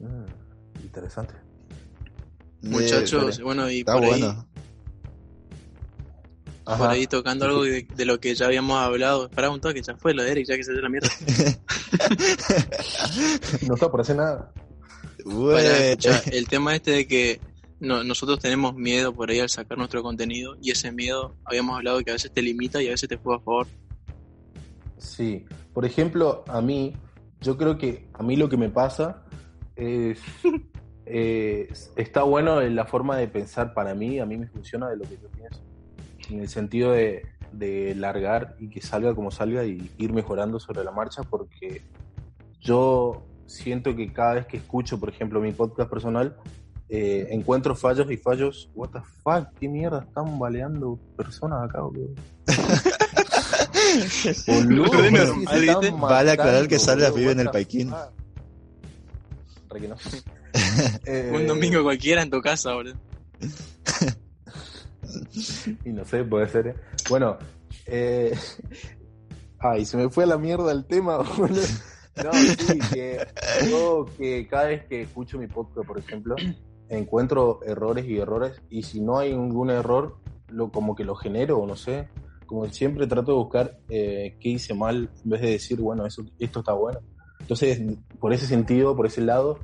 Mm, 0.00 0.82
interesante. 0.82 1.32
Muchachos, 2.60 3.38
Eh, 3.38 3.42
bueno, 3.42 3.70
y 3.70 3.78
está 3.78 3.94
por 3.94 4.04
ahí, 4.04 4.10
bueno. 4.10 4.46
Por 6.64 6.88
ahí 6.88 7.06
tocando 7.06 7.44
algo 7.44 7.64
de, 7.64 7.86
de 7.94 8.04
lo 8.04 8.18
que 8.18 8.34
ya 8.34 8.46
habíamos 8.46 8.78
hablado. 8.78 9.28
Pará 9.30 9.50
un 9.50 9.60
toque, 9.60 9.82
ya 9.82 9.96
fue 9.96 10.14
lo 10.14 10.22
de 10.22 10.32
Eric, 10.32 10.46
ya 10.48 10.56
que 10.56 10.64
se 10.64 10.72
dio 10.72 10.82
la 10.82 10.88
mierda. 10.88 11.08
No 13.66 13.74
está 13.74 13.90
por 13.90 14.00
hacer 14.00 14.16
nada. 14.16 14.52
Escuchá, 15.18 16.22
el 16.32 16.48
tema 16.48 16.74
este 16.74 16.90
de 16.90 17.06
que 17.06 17.40
no, 17.80 18.04
nosotros 18.04 18.38
tenemos 18.40 18.74
miedo 18.74 19.12
por 19.14 19.30
ahí 19.30 19.40
al 19.40 19.48
sacar 19.48 19.78
nuestro 19.78 20.02
contenido 20.02 20.56
y 20.60 20.70
ese 20.70 20.92
miedo 20.92 21.34
habíamos 21.44 21.76
hablado 21.76 22.02
que 22.02 22.10
a 22.10 22.14
veces 22.14 22.32
te 22.32 22.42
limita 22.42 22.82
y 22.82 22.88
a 22.88 22.90
veces 22.90 23.08
te 23.08 23.16
juega 23.16 23.40
a 23.40 23.44
favor. 23.44 23.66
Sí, 24.98 25.44
por 25.72 25.84
ejemplo, 25.84 26.44
a 26.48 26.60
mí, 26.60 26.94
yo 27.40 27.56
creo 27.56 27.76
que 27.78 28.08
a 28.14 28.22
mí 28.22 28.36
lo 28.36 28.48
que 28.48 28.56
me 28.56 28.68
pasa 28.68 29.24
es, 29.76 30.18
eh, 31.06 31.68
está 31.96 32.22
bueno 32.22 32.60
en 32.60 32.74
la 32.76 32.86
forma 32.86 33.16
de 33.16 33.28
pensar 33.28 33.74
para 33.74 33.94
mí, 33.94 34.18
a 34.18 34.26
mí 34.26 34.36
me 34.36 34.46
funciona 34.48 34.88
de 34.88 34.96
lo 34.96 35.04
que 35.04 35.18
yo 35.20 35.28
pienso, 35.30 35.62
en 36.30 36.40
el 36.40 36.48
sentido 36.48 36.92
de, 36.92 37.26
de 37.52 37.94
largar 37.94 38.56
y 38.58 38.68
que 38.68 38.80
salga 38.80 39.14
como 39.14 39.30
salga 39.30 39.64
y 39.64 39.90
ir 39.98 40.12
mejorando 40.12 40.60
sobre 40.60 40.84
la 40.84 40.90
marcha, 40.90 41.22
porque 41.22 41.82
yo 42.60 43.24
siento 43.46 43.94
que 43.94 44.12
cada 44.12 44.34
vez 44.34 44.46
que 44.46 44.56
escucho, 44.56 44.98
por 44.98 45.10
ejemplo, 45.10 45.40
mi 45.40 45.52
podcast 45.52 45.90
personal, 45.90 46.36
eh, 46.88 47.28
encuentro 47.30 47.74
fallos 47.74 48.10
y 48.10 48.16
fallos. 48.16 48.70
What 48.74 48.90
the 48.90 49.00
fuck, 49.22 49.48
qué 49.58 49.68
mierda 49.68 50.04
están 50.06 50.38
baleando 50.38 50.98
personas 51.16 51.68
acá. 51.68 51.80
Vale 56.00 56.30
aclarar 56.30 56.68
que 56.68 56.78
Salas 56.78 57.10
boludo, 57.10 57.20
vive 57.20 57.32
en 57.32 57.40
el 57.40 57.50
Paiquín. 57.50 57.90
fuck. 57.90 58.12
Re 59.70 59.80
que 59.80 59.88
no. 59.88 59.96
Eh, 61.04 61.32
Un 61.34 61.48
domingo 61.48 61.82
cualquiera 61.82 62.22
en 62.22 62.30
tu 62.30 62.40
casa, 62.40 62.74
boludo. 62.74 62.94
Y 65.84 65.90
no 65.90 66.04
sé, 66.04 66.24
puede 66.24 66.48
ser. 66.48 66.68
¿eh? 66.68 66.74
Bueno, 67.08 67.36
eh... 67.86 68.36
ay, 69.58 69.84
se 69.84 69.96
me 69.96 70.08
fue 70.08 70.24
a 70.24 70.28
la 70.28 70.38
mierda 70.38 70.72
el 70.72 70.84
tema. 70.84 71.18
No, 72.22 72.32
sí, 72.32 72.78
que 74.16 74.46
cada 74.48 74.66
vez 74.66 74.84
que 74.84 75.02
escucho 75.02 75.36
mi 75.36 75.48
podcast, 75.48 75.84
por 75.84 75.98
ejemplo, 75.98 76.36
encuentro 76.88 77.58
errores 77.64 78.06
y 78.06 78.18
errores, 78.18 78.62
y 78.70 78.84
si 78.84 79.00
no 79.00 79.18
hay 79.18 79.34
ningún 79.34 79.70
error, 79.70 80.18
lo 80.48 80.70
como 80.70 80.94
que 80.94 81.02
lo 81.02 81.16
genero, 81.16 81.66
no 81.66 81.74
sé. 81.74 82.08
Como 82.46 82.66
siempre 82.66 83.08
trato 83.08 83.32
de 83.32 83.38
buscar 83.38 83.78
eh, 83.88 84.36
qué 84.38 84.50
hice 84.50 84.74
mal, 84.74 85.10
en 85.24 85.30
vez 85.30 85.40
de 85.40 85.50
decir, 85.50 85.80
bueno, 85.80 86.06
eso, 86.06 86.24
esto 86.38 86.60
está 86.60 86.72
bueno. 86.72 87.00
Entonces, 87.40 87.80
por 88.20 88.32
ese 88.32 88.46
sentido, 88.46 88.94
por 88.94 89.06
ese 89.06 89.20
lado, 89.20 89.58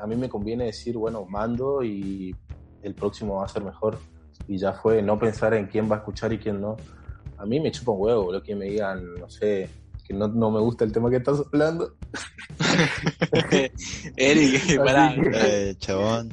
a 0.00 0.06
mí 0.06 0.16
me 0.16 0.28
conviene 0.28 0.64
decir, 0.66 0.96
bueno, 0.96 1.24
mando 1.26 1.82
y 1.82 2.34
el 2.82 2.94
próximo 2.94 3.36
va 3.36 3.44
a 3.44 3.48
ser 3.48 3.62
mejor. 3.62 3.98
Y 4.48 4.58
ya 4.58 4.72
fue, 4.72 5.02
no 5.02 5.18
pensar 5.18 5.54
en 5.54 5.66
quién 5.66 5.90
va 5.90 5.96
a 5.96 5.98
escuchar 5.98 6.32
y 6.32 6.38
quién 6.38 6.60
no. 6.60 6.76
A 7.38 7.46
mí 7.46 7.60
me 7.60 7.70
chupa 7.70 7.92
un 7.92 8.00
huevo, 8.02 8.32
lo 8.32 8.42
que 8.42 8.54
me 8.54 8.66
digan, 8.66 9.14
no 9.14 9.28
sé, 9.30 9.68
que 10.06 10.12
no, 10.12 10.28
no 10.28 10.50
me 10.50 10.60
gusta 10.60 10.84
el 10.84 10.92
tema 10.92 11.08
que 11.10 11.16
estás 11.16 11.40
hablando. 11.52 11.94
Eric, 14.16 14.76
pará. 14.84 15.14
que- 15.14 15.70
Eh, 15.70 15.74
chabón. 15.78 16.32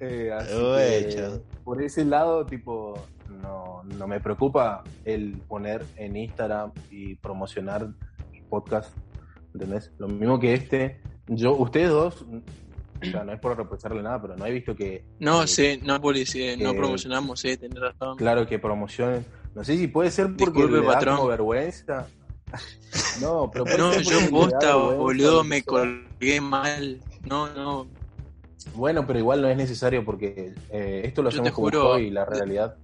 Eh, 0.00 0.30
así 0.32 0.48
que, 0.52 1.40
por 1.64 1.82
ese 1.82 2.04
lado, 2.04 2.44
tipo, 2.46 2.94
no, 3.42 3.82
no 3.84 4.06
me 4.06 4.20
preocupa 4.20 4.82
el 5.04 5.38
poner 5.48 5.84
en 5.96 6.16
Instagram 6.16 6.72
y 6.90 7.14
promocionar 7.16 7.88
podcast, 8.48 8.94
¿entendés? 9.52 9.90
Lo 9.98 10.06
mismo 10.08 10.38
que 10.38 10.54
este, 10.54 11.00
yo, 11.26 11.56
ustedes 11.56 11.88
dos, 11.90 12.24
o 13.02 13.04
sea, 13.06 13.24
no 13.24 13.32
es 13.32 13.40
por 13.40 13.56
reprocharle 13.56 14.02
nada, 14.02 14.20
pero 14.22 14.36
no 14.36 14.46
he 14.46 14.50
visto 14.50 14.74
que, 14.74 15.04
No, 15.18 15.42
que- 15.42 15.46
sí, 15.48 15.80
no 15.82 16.00
promocionamos, 16.74 17.40
sí, 17.40 17.56
tenés 17.56 17.78
razón. 17.80 18.16
claro, 18.16 18.46
que 18.46 18.58
promocionen. 18.58 19.24
No 19.54 19.62
sé 19.64 19.76
si 19.76 19.86
puede 19.88 20.10
ser 20.10 20.26
porque 20.36 20.44
Disculpe, 20.60 20.78
le 20.80 20.86
da 20.86 20.92
patrón. 20.94 21.16
como 21.16 21.28
vergüenza. 21.28 22.06
No, 23.20 23.50
pero 23.52 23.64
puede 23.64 23.78
No, 23.78 23.92
ser 23.92 24.02
yo 24.04 24.30
posta, 24.30 24.76
boludo, 24.76 25.42
me 25.44 25.62
colgué 25.62 26.40
mal. 26.40 27.00
No, 27.24 27.52
no, 27.52 27.86
Bueno, 28.74 29.04
pero 29.06 29.18
igual 29.18 29.42
no 29.42 29.48
es 29.48 29.56
necesario 29.56 30.04
porque 30.04 30.52
eh, 30.70 31.02
esto 31.04 31.22
lo 31.22 31.28
hacemos 31.30 31.50
juro- 31.52 31.82
hobby 31.94 32.04
y 32.06 32.10
la 32.10 32.24
realidad, 32.24 32.76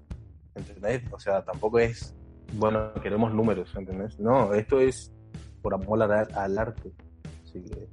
¿entendés? 0.54 1.02
O 1.12 1.18
sea, 1.20 1.44
tampoco 1.44 1.78
es, 1.78 2.12
bueno, 2.54 2.92
queremos 3.02 3.32
números, 3.32 3.70
¿entendés? 3.76 4.18
No, 4.18 4.52
esto 4.54 4.80
es 4.80 5.12
por 5.62 5.74
amor 5.74 6.02
al, 6.02 6.28
al 6.34 6.58
arte. 6.58 6.90
Así 7.44 7.62
que, 7.62 7.88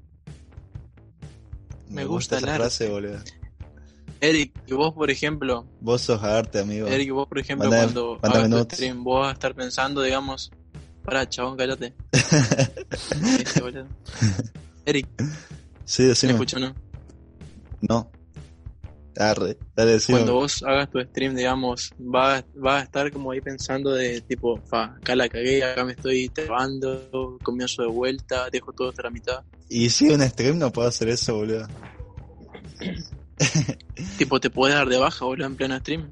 Me 1.90 2.06
gusta 2.06 2.38
esa 2.38 2.48
arte. 2.48 2.58
frase, 2.60 2.90
boludo. 2.90 3.18
Eric, 4.20 4.52
y 4.66 4.74
vos, 4.74 4.94
por 4.94 5.12
ejemplo, 5.12 5.68
Vos 5.80 6.02
sos 6.02 6.24
arte, 6.24 6.60
amigo. 6.60 6.88
Eric, 6.88 7.12
vos, 7.12 7.28
por 7.28 7.38
ejemplo, 7.40 7.70
cuando 7.70 8.20
hagas 8.24 8.50
tu 8.50 8.76
stream, 8.76 9.04
vos 9.04 9.22
vas 9.22 9.30
a 9.30 9.34
estar 9.34 9.54
pensando, 9.54 10.02
digamos, 10.02 10.52
pará, 11.04 11.28
chabón, 11.30 11.56
cállate. 11.58 11.94
Este, 13.40 13.62
boludo. 13.62 13.88
Eric, 14.86 15.08
Sí, 15.86 16.02
¿me 16.04 16.08
decime. 16.10 16.34
escuchó 16.34 16.60
no? 16.60 16.74
No. 17.82 18.12
Arre, 19.18 19.58
dale. 19.76 19.98
Cuando 20.08 20.36
vos 20.36 20.64
hagas 20.64 20.90
tu 20.92 21.02
stream, 21.02 21.36
digamos, 21.36 21.94
vas 21.98 22.46
va 22.64 22.80
a 22.80 22.84
estar 22.84 23.12
como 23.12 23.32
ahí 23.32 23.42
pensando 23.42 23.94
de 23.94 24.22
tipo, 24.22 24.62
fa, 24.70 24.96
acá 24.96 25.16
la 25.16 25.28
cagué, 25.28 25.64
acá 25.64 25.84
me 25.84 25.94
estoy 25.94 26.30
trabando, 26.30 27.40
comienzo 27.42 27.82
de 27.82 27.88
vuelta, 27.88 28.50
dejo 28.52 28.74
todo 28.74 28.90
hasta 28.90 29.04
la 29.04 29.10
mitad. 29.10 29.44
Y 29.70 29.90
si 29.90 30.10
un 30.10 30.22
stream 30.22 30.60
no 30.60 30.72
puedo 30.72 30.88
hacer 30.88 31.10
eso, 31.10 31.36
boludo. 31.36 31.68
Tipo, 34.18 34.40
te 34.40 34.50
puedes 34.50 34.76
dar 34.76 34.88
de 34.88 34.98
baja, 34.98 35.26
boludo, 35.26 35.48
en 35.48 35.56
pleno 35.56 35.80
stream. 35.80 36.10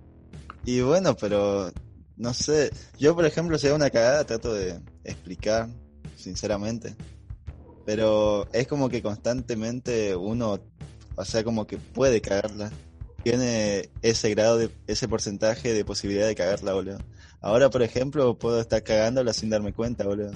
Y 0.65 0.81
bueno, 0.81 1.15
pero 1.15 1.71
no 2.17 2.33
sé. 2.33 2.71
Yo, 2.97 3.15
por 3.15 3.25
ejemplo, 3.25 3.57
si 3.57 3.67
hago 3.67 3.75
una 3.75 3.89
cagada, 3.89 4.25
trato 4.25 4.53
de 4.53 4.79
explicar, 5.03 5.69
sinceramente. 6.15 6.95
Pero 7.85 8.47
es 8.51 8.67
como 8.67 8.89
que 8.89 9.01
constantemente 9.01 10.15
uno, 10.15 10.59
o 11.15 11.25
sea, 11.25 11.43
como 11.43 11.67
que 11.67 11.77
puede 11.77 12.21
cagarla. 12.21 12.71
Tiene 13.25 13.89
ese 14.03 14.29
grado 14.29 14.59
de, 14.59 14.69
ese 14.85 15.07
porcentaje 15.07 15.73
de 15.73 15.83
posibilidad 15.83 16.27
de 16.27 16.35
cagarla, 16.35 16.73
boludo. 16.73 16.99
Ahora, 17.41 17.71
por 17.71 17.81
ejemplo, 17.81 18.37
puedo 18.37 18.61
estar 18.61 18.83
cagándola 18.83 19.33
sin 19.33 19.49
darme 19.49 19.73
cuenta, 19.73 20.03
boludo. 20.05 20.31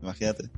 Imagínate. 0.00 0.48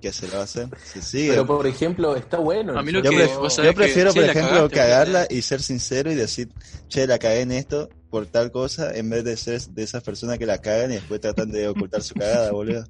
¿qué 0.00 0.12
se 0.12 0.28
lo 0.28 0.34
va 0.34 0.40
a 0.40 0.44
hacer? 0.44 0.68
Se 0.84 1.02
sigue. 1.02 1.30
Pero 1.30 1.46
por 1.46 1.66
ejemplo, 1.66 2.14
está 2.14 2.38
bueno. 2.38 2.78
A 2.78 2.82
mí 2.84 2.92
lo 2.92 3.02
yo, 3.02 3.10
que- 3.10 3.16
pref- 3.16 3.38
vos 3.38 3.42
yo 3.42 3.50
sabés 3.50 3.70
que, 3.72 3.76
prefiero, 3.76 4.14
por 4.14 4.22
ejemplo, 4.22 4.52
cagaste, 4.68 4.76
cagarla 4.76 5.26
y 5.30 5.42
ser 5.42 5.60
sincero 5.60 6.12
y 6.12 6.14
decir, 6.14 6.48
che, 6.86 7.04
la 7.08 7.18
cagué 7.18 7.40
en 7.40 7.50
esto 7.50 7.88
por 8.08 8.26
tal 8.26 8.52
cosa, 8.52 8.94
en 8.94 9.10
vez 9.10 9.24
de 9.24 9.36
ser 9.36 9.60
de 9.62 9.82
esas 9.82 10.04
personas 10.04 10.38
que 10.38 10.46
la 10.46 10.58
cagan 10.58 10.92
y 10.92 10.94
después 10.94 11.20
tratan 11.20 11.50
de 11.50 11.66
ocultar 11.66 12.02
su 12.04 12.14
cagada, 12.14 12.52
boludo. 12.52 12.84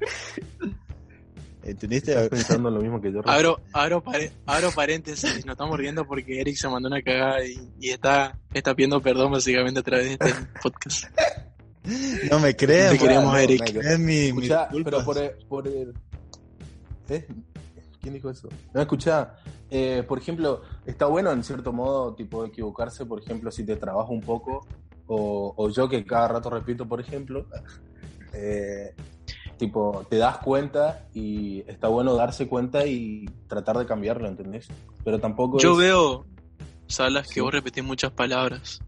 ¿Entendiste? 1.62 2.12
Estás 2.12 2.28
pensando 2.30 2.70
lo 2.70 2.80
mismo 2.80 3.00
que 3.00 3.12
yo. 3.12 3.20
Abro, 3.26 3.60
abro, 3.72 4.02
pare- 4.02 4.32
abro 4.46 4.70
paréntesis, 4.72 5.44
nos 5.44 5.52
estamos 5.54 5.78
riendo 5.78 6.06
porque 6.06 6.40
Eric 6.40 6.56
se 6.56 6.68
mandó 6.68 6.88
una 6.88 7.02
cagada 7.02 7.44
y, 7.44 7.58
y 7.78 7.90
está, 7.90 8.38
está 8.54 8.74
pidiendo 8.74 9.00
perdón 9.02 9.32
básicamente 9.32 9.80
a 9.80 9.82
través 9.82 10.06
de 10.06 10.12
este 10.12 10.34
podcast. 10.62 11.04
No 12.30 12.38
me 12.40 12.54
creen, 12.56 12.92
Te 12.92 12.98
queremos, 12.98 13.24
no, 13.32 13.36
Eric. 13.38 13.60
me 13.74 13.80
creen 13.80 14.04
mi, 14.04 14.16
Escuchá, 14.28 14.68
pero 14.84 15.04
por 15.04 15.18
el, 15.18 15.30
por 15.48 15.66
el- 15.68 15.94
¿Eh? 17.08 17.26
¿Quién 18.00 18.14
dijo 18.14 18.30
eso? 18.30 18.48
No, 18.72 18.80
escuchá, 18.80 19.34
eh, 19.70 20.02
por 20.08 20.18
ejemplo, 20.18 20.62
está 20.86 21.06
bueno 21.06 21.30
en 21.32 21.44
cierto 21.44 21.72
modo, 21.72 22.14
tipo, 22.14 22.44
equivocarse, 22.46 23.04
por 23.04 23.20
ejemplo, 23.20 23.50
si 23.50 23.64
te 23.64 23.76
trabajo 23.76 24.12
un 24.12 24.22
poco, 24.22 24.66
o, 25.06 25.52
o 25.56 25.68
yo 25.70 25.88
que 25.88 26.04
cada 26.06 26.28
rato 26.28 26.48
repito, 26.48 26.86
por 26.88 27.00
ejemplo, 27.00 27.46
eh, 28.32 28.94
tipo, 29.60 30.06
te 30.08 30.16
das 30.16 30.38
cuenta 30.38 31.06
y 31.12 31.62
está 31.66 31.88
bueno 31.88 32.14
darse 32.14 32.48
cuenta 32.48 32.86
y 32.86 33.26
tratar 33.46 33.76
de 33.76 33.84
cambiarlo, 33.84 34.26
¿entendés? 34.26 34.66
Pero 35.04 35.20
tampoco 35.20 35.58
Yo 35.58 35.72
es- 35.72 35.78
veo, 35.78 36.24
Salas, 36.86 37.28
que 37.28 37.42
vos 37.42 37.52
repetís 37.52 37.84
muchas 37.84 38.10
palabras. 38.10 38.80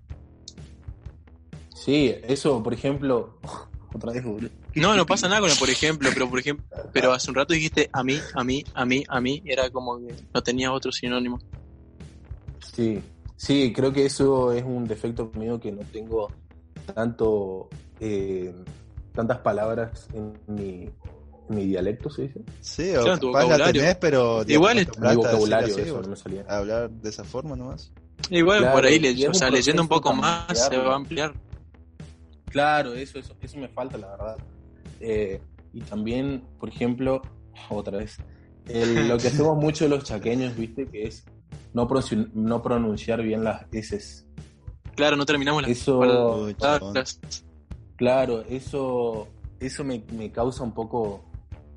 Sí, 1.75 2.15
eso, 2.23 2.63
por 2.63 2.73
ejemplo, 2.73 3.39
otra 3.95 4.13
vez, 4.13 4.25
boludo. 4.25 4.49
No, 4.75 4.97
no 4.97 5.05
pasa 5.05 5.29
nada 5.29 5.43
con 5.43 5.51
el 5.51 5.59
por 5.59 5.69
ejemplo, 5.69 6.09
pero 6.15 6.31
por 6.31 6.39
ejemplo, 6.39 6.65
pero 6.95 7.13
hace 7.13 7.31
un 7.31 7.35
rato 7.35 7.53
dijiste 7.53 7.91
a 7.93 8.03
mí, 8.03 8.19
a 8.35 8.43
mí, 8.43 8.65
a 8.73 8.87
mí, 8.87 9.05
a 9.07 9.21
mí, 9.21 9.43
era 9.45 9.69
como 9.69 9.99
que 9.99 10.15
no 10.33 10.43
tenía 10.43 10.73
otro 10.73 10.91
sinónimo. 10.91 11.39
Sí, 12.61 12.99
sí, 13.37 13.75
creo 13.75 13.93
que 13.93 14.07
eso 14.07 14.53
es 14.53 14.65
un 14.65 14.87
defecto 14.87 15.31
mío 15.35 15.61
que 15.61 15.71
no 15.71 15.83
tengo 15.93 16.31
tanto 16.95 17.69
eh, 18.01 18.55
tantas 19.15 19.39
palabras 19.39 20.09
en 20.15 20.33
mi, 20.47 20.85
en 21.49 21.55
mi 21.55 21.67
dialecto, 21.67 22.09
¿se 22.11 22.23
dice? 22.23 22.41
Sí, 22.61 22.95
o 22.97 23.03
Claro, 23.03 23.19
tu 23.19 23.27
capaz 23.33 23.39
la 23.41 23.45
vocabulario. 23.45 23.81
tenés, 23.83 23.97
pero... 23.97 24.45
Igual 24.47 24.79
es- 24.79 24.99
mi 24.99 25.15
vocabulario, 25.15 25.73
así, 25.75 25.81
eso 25.83 25.91
boludo. 25.95 26.03
no 26.03 26.09
me 26.11 26.17
salía. 26.17 26.45
Hablar 26.49 26.91
de 26.91 27.09
esa 27.11 27.25
forma 27.25 27.57
nomás. 27.57 27.93
Igual 28.31 28.61
Claro, 28.61 28.75
por 28.75 28.87
ahí, 28.87 28.99
le- 28.99 29.29
o 29.29 29.35
sea, 29.35 29.51
leyendo 29.51 29.83
un 29.83 29.89
poco 29.89 30.13
más, 30.15 30.47
se 30.69 30.77
va 30.79 30.93
a 30.93 30.97
ampliar. 30.97 31.33
Claro, 32.51 32.95
eso, 32.95 33.19
eso, 33.19 33.35
eso 33.41 33.59
me 33.59 33.69
falta, 33.69 33.97
la 33.99 34.09
verdad. 34.11 34.37
Eh, 35.01 35.41
y 35.73 35.81
también, 35.81 36.45
por 36.61 36.69
ejemplo, 36.69 37.23
otra 37.71 37.99
vez, 37.99 38.19
el- 38.69 39.09
lo 39.09 39.19
que 39.19 39.29
hacemos 39.29 39.57
mucho 39.61 39.89
los 39.89 40.05
chaqueños, 40.05 40.57
¿viste? 40.57 40.87
Que 40.87 41.05
es 41.05 41.25
no, 41.75 41.89
pronunci- 41.89 42.31
no 42.35 42.63
pronunciar 42.63 43.23
bien 43.23 43.43
las 43.45 43.67
S. 43.73 44.25
Claro, 44.95 45.17
no 45.17 45.25
terminamos 45.25 45.63
las 45.63 45.71
Eso, 45.71 45.99
palabras. 46.01 47.19
Claro, 48.03 48.43
eso, 48.49 49.29
eso 49.61 49.85
me, 49.85 50.03
me 50.17 50.33
causa 50.33 50.65
un 50.65 50.73
poco 50.75 51.25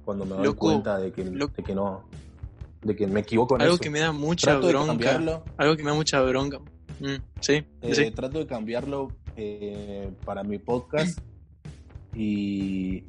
cuando 0.04 0.26
me 0.26 0.36
doy 0.38 0.46
Loco, 0.46 0.68
cuenta 0.68 0.98
de 0.98 1.12
que, 1.12 1.24
de 1.24 1.64
que 1.64 1.76
no, 1.76 2.04
de 2.82 2.96
que 2.96 3.06
me 3.06 3.20
equivoco 3.20 3.56
en 3.56 3.62
Algo 3.62 3.76
eso. 3.76 3.84
que 3.84 3.90
me 3.92 4.00
da 4.00 4.12
mucha 4.12 4.52
Trato 4.54 4.66
de 4.68 4.74
bronca. 4.74 4.88
cambiarlo, 4.94 5.44
Algo 5.58 5.76
que 5.76 5.84
me 5.84 5.90
da 5.92 5.96
mucha 5.96 6.20
bronca. 6.22 6.58
Mm, 7.00 7.16
sí, 7.42 7.64
eh, 7.82 7.94
sí. 7.96 8.10
trato 8.12 8.40
de 8.40 8.48
cambiarlo 8.48 9.12
eh, 9.38 10.10
para 10.26 10.44
mi 10.44 10.58
podcast 10.58 11.20
y 12.16 13.04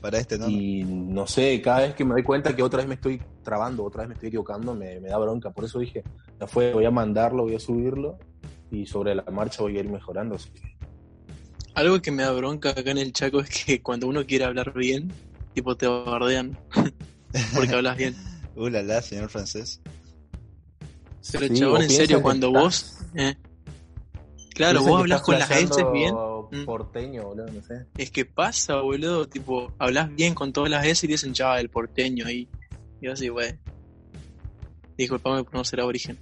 Para 0.00 0.18
este 0.18 0.38
no. 0.38 0.48
Y 0.48 0.84
no 0.84 1.26
sé, 1.26 1.60
cada 1.60 1.80
vez 1.80 1.94
que 1.94 2.04
me 2.04 2.12
doy 2.12 2.22
cuenta 2.22 2.54
que 2.56 2.62
otra 2.62 2.78
vez 2.78 2.88
me 2.88 2.94
estoy 2.94 3.20
trabando, 3.42 3.84
otra 3.84 4.00
vez 4.02 4.08
me 4.08 4.14
estoy 4.14 4.28
equivocando, 4.28 4.74
me, 4.74 4.98
me 5.00 5.08
da 5.08 5.18
bronca. 5.18 5.50
Por 5.50 5.64
eso 5.64 5.78
dije, 5.78 6.04
ya 6.40 6.46
fue, 6.46 6.72
voy 6.72 6.84
a 6.86 6.90
mandarlo, 6.90 7.42
voy 7.42 7.54
a 7.56 7.60
subirlo 7.60 8.16
y 8.70 8.86
sobre 8.86 9.14
la 9.14 9.24
marcha 9.32 9.62
voy 9.62 9.76
a 9.76 9.80
ir 9.80 9.88
mejorando. 9.90 10.36
así 10.36 10.50
que- 10.50 10.75
Algo 11.76 12.00
que 12.00 12.10
me 12.10 12.22
da 12.22 12.32
bronca 12.32 12.70
acá 12.70 12.90
en 12.90 12.98
el 12.98 13.12
Chaco 13.12 13.40
es 13.40 13.50
que 13.50 13.82
cuando 13.82 14.08
uno 14.08 14.24
quiere 14.26 14.46
hablar 14.46 14.72
bien, 14.72 15.12
tipo 15.54 15.76
te 15.76 15.86
bardean 15.86 16.58
porque 17.54 17.74
hablas 17.74 17.96
bien. 17.96 18.16
Uh, 18.58 18.68
la 18.70 18.82
la, 18.82 19.02
señor 19.02 19.28
francés. 19.28 19.82
Pero 21.30 21.46
Sí, 21.48 21.60
chabón, 21.60 21.82
en 21.82 21.90
serio, 21.90 22.22
cuando 22.22 22.46
estás- 22.46 22.62
vos... 22.62 22.98
eh, 23.14 23.34
claro, 24.54 24.82
vos 24.82 25.00
hablas 25.00 25.20
con 25.20 25.38
las 25.38 25.50
S 25.50 25.84
bien. 25.92 26.14
Mm. 26.50 26.64
Porteño, 26.64 27.24
boludo, 27.24 27.52
no 27.52 27.62
sé. 27.62 27.84
Es 27.98 28.10
que 28.10 28.24
pasa, 28.24 28.76
boludo, 28.80 29.28
tipo, 29.28 29.74
hablas 29.78 30.08
bien 30.14 30.34
con 30.34 30.54
todas 30.54 30.70
las 30.70 30.86
S 30.86 31.04
y 31.04 31.10
dicen, 31.10 31.34
ya, 31.34 31.60
el 31.60 31.68
porteño 31.68 32.24
ahí. 32.24 32.48
Y 33.02 33.04
yo 33.04 33.12
así, 33.12 33.28
wey. 33.28 33.58
Disculpame 34.96 35.44
por 35.44 35.52
no 35.52 35.62
ser 35.62 35.80
aborigen. 35.82 36.18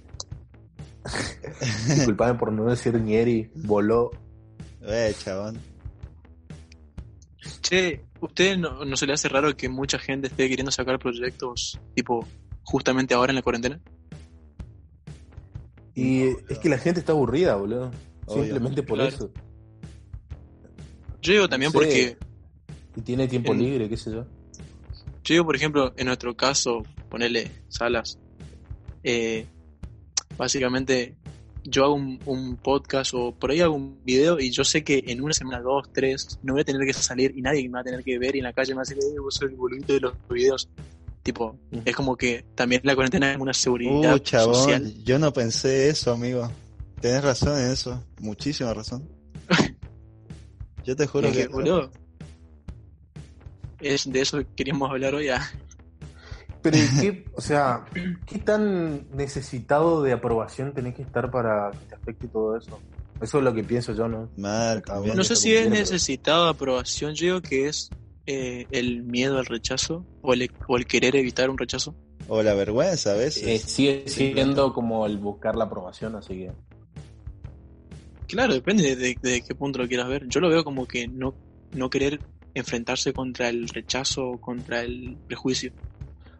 Disculpame 1.87 2.33
por 2.37 2.51
no 2.51 2.65
decir 2.65 2.99
Nieri, 2.99 3.49
voló. 3.55 4.11
Eh, 4.87 5.13
chabón. 5.23 5.59
Che, 7.61 8.05
¿usted 8.21 8.57
no, 8.57 8.85
no 8.85 8.95
se 8.97 9.05
le 9.07 9.13
hace 9.13 9.27
raro 9.29 9.55
que 9.55 9.69
mucha 9.69 9.97
gente 9.99 10.27
esté 10.27 10.47
queriendo 10.47 10.71
sacar 10.71 10.99
proyectos, 10.99 11.79
tipo, 11.95 12.25
justamente 12.63 13.13
ahora 13.13 13.31
en 13.31 13.35
la 13.35 13.41
cuarentena? 13.41 13.79
Y 15.93 16.23
es 16.49 16.59
que 16.61 16.69
la 16.69 16.77
gente 16.77 16.99
está 16.99 17.13
aburrida, 17.13 17.55
boludo. 17.55 17.91
Obvio. 18.25 18.43
Simplemente 18.43 18.83
por 18.83 18.97
Claro. 18.97 19.15
eso. 19.15 19.31
Yo 21.21 21.33
digo 21.33 21.49
también 21.49 21.71
Sí. 21.71 21.77
porque, 21.77 22.17
Y 22.97 23.01
tiene 23.01 23.27
tiempo 23.27 23.51
En- 23.53 23.59
libre, 23.59 23.89
qué 23.89 23.97
sé 23.97 24.11
yo. 24.11 24.21
yo 25.23 25.33
digo, 25.33 25.45
por 25.45 25.55
ejemplo, 25.55 25.93
en 25.97 26.05
nuestro 26.07 26.35
caso, 26.35 26.83
ponerle 27.09 27.51
salas, 27.67 28.17
eh, 29.03 29.45
básicamente 30.37 31.15
yo 31.67 31.83
hago 31.85 31.95
un, 31.95 32.19
un 32.25 32.55
podcast 32.57 33.13
o 33.13 33.33
por 33.33 33.51
ahí 33.51 33.59
hago 33.61 33.75
un 33.75 33.97
video 34.05 34.39
y 34.39 34.51
yo 34.51 34.63
sé 34.63 34.83
que 34.83 35.03
en 35.07 35.21
una 35.21 35.33
semana, 35.33 35.59
dos, 35.61 35.89
tres, 35.91 36.39
no 36.43 36.53
voy 36.53 36.61
a 36.61 36.65
tener 36.65 36.85
que 36.85 36.93
salir 36.93 37.33
y 37.35 37.41
nadie 37.41 37.63
me 37.63 37.73
va 37.75 37.79
a 37.81 37.83
tener 37.83 38.03
que 38.03 38.17
ver 38.19 38.35
y 38.35 38.39
en 38.39 38.43
la 38.45 38.53
calle 38.53 38.71
me 38.73 38.77
va 38.77 38.81
a 38.83 38.85
decir, 38.85 38.97
eh, 39.03 39.19
vos 39.19 39.33
sos 39.33 39.49
el 39.49 39.55
boludito 39.55 39.93
de 39.93 39.99
los 39.99 40.13
videos. 40.29 40.69
Tipo, 41.23 41.57
es 41.83 41.95
como 41.95 42.15
que 42.15 42.45
también 42.53 42.81
la 42.83 42.93
cuarentena 42.93 43.31
es 43.31 43.39
una 43.39 43.53
seguridad 43.53 44.15
Uh, 44.15 44.19
chabón. 44.19 44.55
social. 44.55 44.93
Yo 45.03 45.17
no 45.17 45.33
pensé 45.33 45.89
eso, 45.89 46.11
amigo. 46.11 46.51
Tenés 47.01 47.23
razón 47.23 47.59
en 47.59 47.71
eso. 47.71 48.03
Muchísima 48.19 48.73
razón. 48.75 49.09
Yo 50.85 50.95
te 50.95 51.07
juro 51.07 51.27
Es 51.29 51.35
que, 51.35 51.41
que. 51.43 51.47
boludo, 51.47 51.89
es 53.79 54.11
de 54.11 54.21
eso 54.21 54.37
que 54.37 54.45
queríamos 54.55 54.89
hablar 54.91 55.15
hoy. 55.15 55.29
ah. 55.29 55.41
Pero 56.65 56.77
¿y 56.77 56.81
qué, 56.99 57.25
o 57.35 57.41
sea, 57.41 57.85
qué 58.25 58.39
tan 58.39 59.07
necesitado 59.15 60.01
de 60.01 60.13
aprobación 60.13 60.73
tenés 60.73 60.95
que 60.95 61.03
estar 61.03 61.29
para 61.29 61.69
que 61.69 61.85
te 61.85 61.93
afecte 61.93 62.27
todo 62.27 62.57
eso? 62.57 62.79
Eso 63.21 63.37
es 63.37 63.43
lo 63.43 63.53
que 63.53 63.63
pienso 63.63 63.93
yo, 63.93 64.07
¿no? 64.07 64.29
Mal, 64.35 64.83
No 65.15 65.23
sé 65.23 65.35
si 65.35 65.53
es 65.53 65.69
necesitado 65.69 66.45
de 66.45 66.49
aprobación, 66.49 67.13
yo 67.13 67.25
digo 67.25 67.41
que 67.41 67.67
es 67.67 67.91
eh, 68.25 68.65
el 68.71 69.03
miedo 69.03 69.37
al 69.37 69.45
rechazo 69.45 70.03
o 70.23 70.33
el, 70.33 70.51
o 70.67 70.75
el 70.77 70.87
querer 70.87 71.15
evitar 71.15 71.51
un 71.51 71.57
rechazo. 71.59 71.93
O 72.27 72.41
la 72.41 72.55
vergüenza 72.55 73.11
a 73.11 73.15
veces. 73.15 73.43
Eh, 73.43 73.59
sigue 73.59 74.03
siendo 74.07 74.73
como 74.73 75.05
el 75.05 75.19
buscar 75.19 75.55
la 75.55 75.65
aprobación, 75.65 76.15
así 76.15 76.33
que... 76.33 76.51
Claro, 78.27 78.55
depende 78.55 78.95
de, 78.95 79.15
de 79.21 79.41
qué 79.43 79.53
punto 79.53 79.77
lo 79.77 79.87
quieras 79.87 80.07
ver. 80.07 80.27
Yo 80.29 80.39
lo 80.39 80.49
veo 80.49 80.63
como 80.63 80.87
que 80.87 81.07
no, 81.07 81.35
no 81.73 81.91
querer 81.91 82.19
enfrentarse 82.55 83.13
contra 83.13 83.49
el 83.49 83.69
rechazo 83.69 84.29
o 84.29 84.41
contra 84.41 84.81
el 84.81 85.15
prejuicio. 85.27 85.71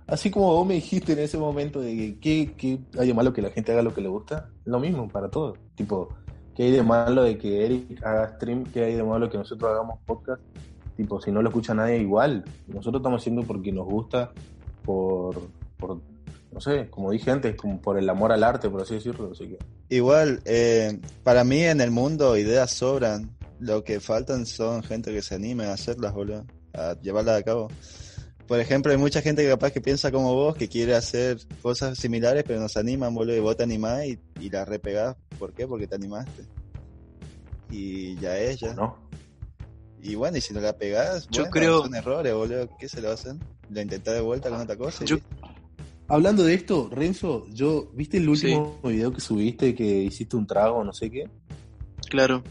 Así 0.07 0.29
como 0.29 0.53
vos 0.53 0.67
me 0.67 0.75
dijiste 0.75 1.13
en 1.13 1.19
ese 1.19 1.37
momento 1.37 1.81
de 1.81 1.95
que 1.95 2.19
¿qué, 2.19 2.53
qué 2.55 2.79
hay 2.99 3.07
de 3.07 3.13
malo 3.13 3.33
que 3.33 3.41
la 3.41 3.49
gente 3.49 3.71
haga 3.71 3.81
lo 3.81 3.93
que 3.93 4.01
le 4.01 4.07
gusta, 4.07 4.49
lo 4.65 4.79
mismo 4.79 5.07
para 5.07 5.29
todos. 5.29 5.57
Tipo, 5.75 6.09
¿qué 6.55 6.63
hay 6.63 6.71
de 6.71 6.83
malo 6.83 7.23
de 7.23 7.37
que 7.37 7.65
Eric 7.65 8.05
haga 8.05 8.35
stream? 8.35 8.65
¿Qué 8.65 8.83
hay 8.83 8.95
de 8.95 9.03
malo 9.03 9.29
que 9.29 9.37
nosotros 9.37 9.71
hagamos 9.71 9.99
podcast? 10.05 10.41
Tipo, 10.95 11.19
si 11.19 11.31
no 11.31 11.41
lo 11.41 11.49
escucha 11.49 11.73
nadie, 11.73 11.97
igual. 11.97 12.45
Nosotros 12.67 13.01
estamos 13.01 13.21
haciendo 13.21 13.43
porque 13.43 13.71
nos 13.71 13.85
gusta, 13.85 14.31
por, 14.83 15.41
por 15.77 15.99
no 16.55 16.61
sé, 16.61 16.87
como 16.89 17.11
dije 17.11 17.31
antes, 17.31 17.53
como 17.55 17.81
por 17.81 17.97
el 17.97 18.09
amor 18.09 18.31
al 18.31 18.41
arte, 18.41 18.69
por 18.69 18.81
así 18.81 18.95
decirlo. 18.95 19.33
Igual, 19.89 20.41
eh, 20.45 21.01
para 21.21 21.43
mí 21.43 21.61
en 21.61 21.81
el 21.81 21.91
mundo 21.91 22.37
ideas 22.37 22.71
sobran. 22.71 23.35
Lo 23.59 23.83
que 23.83 23.99
faltan 23.99 24.45
son 24.45 24.81
gente 24.81 25.11
que 25.11 25.21
se 25.21 25.35
anime 25.35 25.65
a 25.65 25.73
hacerlas, 25.73 26.13
boludo. 26.13 26.45
A 26.73 26.93
llevarlas 27.01 27.39
a 27.39 27.43
cabo. 27.43 27.67
Por 28.47 28.59
ejemplo, 28.59 28.91
hay 28.91 28.97
mucha 28.97 29.21
gente 29.21 29.41
que 29.43 29.49
capaz 29.49 29.71
que 29.71 29.81
piensa 29.81 30.11
como 30.11 30.33
vos, 30.35 30.55
que 30.55 30.67
quiere 30.69 30.93
hacer 30.95 31.39
cosas 31.63 31.97
similares, 31.97 32.43
pero 32.45 32.59
no 32.59 32.69
se 32.69 32.79
animan, 32.79 33.13
boludo. 33.15 33.35
Y 33.35 33.39
vos 33.39 33.57
te 33.57 33.63
animás 33.63 34.05
y, 34.05 34.19
y 34.39 34.49
la 34.51 34.65
repegás. 34.65 35.15
¿Por 35.39 35.53
qué? 35.53 35.65
Porque 35.67 35.87
te 35.87 35.95
animaste. 35.95 36.43
Y 37.71 38.15
ya 38.17 38.37
es, 38.37 38.59
ya. 38.59 38.73
¿no? 38.73 38.97
Y 40.01 40.13
bueno, 40.15 40.37
y 40.37 40.41
si 40.41 40.53
no 40.53 40.59
la 40.61 40.73
pegás, 40.77 41.27
Yo 41.29 41.41
bueno, 41.43 41.51
creo- 41.51 41.81
son 41.81 41.95
errores, 41.95 42.33
boludo. 42.33 42.69
¿Qué 42.79 42.87
se 42.87 43.01
lo 43.01 43.11
hacen? 43.11 43.39
¿Lo 43.71 43.81
intentás 43.81 44.13
de 44.13 44.21
vuelta 44.21 44.49
con 44.49 44.61
otra 44.61 44.77
cosa? 44.77 45.03
y 45.03 45.07
Yo- 45.07 45.15
listo. 45.15 45.29
Hablando 46.07 46.43
de 46.43 46.53
esto, 46.53 46.87
Renzo, 46.91 47.47
yo, 47.51 47.89
¿viste 47.95 48.17
el 48.17 48.29
último 48.29 48.79
video 48.83 49.11
que 49.11 49.19
subiste 49.21 49.73
que 49.73 50.03
hiciste 50.03 50.35
un 50.35 50.45
trago, 50.45 50.83
no 50.83 50.93
sé 50.93 51.09
qué? 51.09 51.27
Claro. 52.11 52.43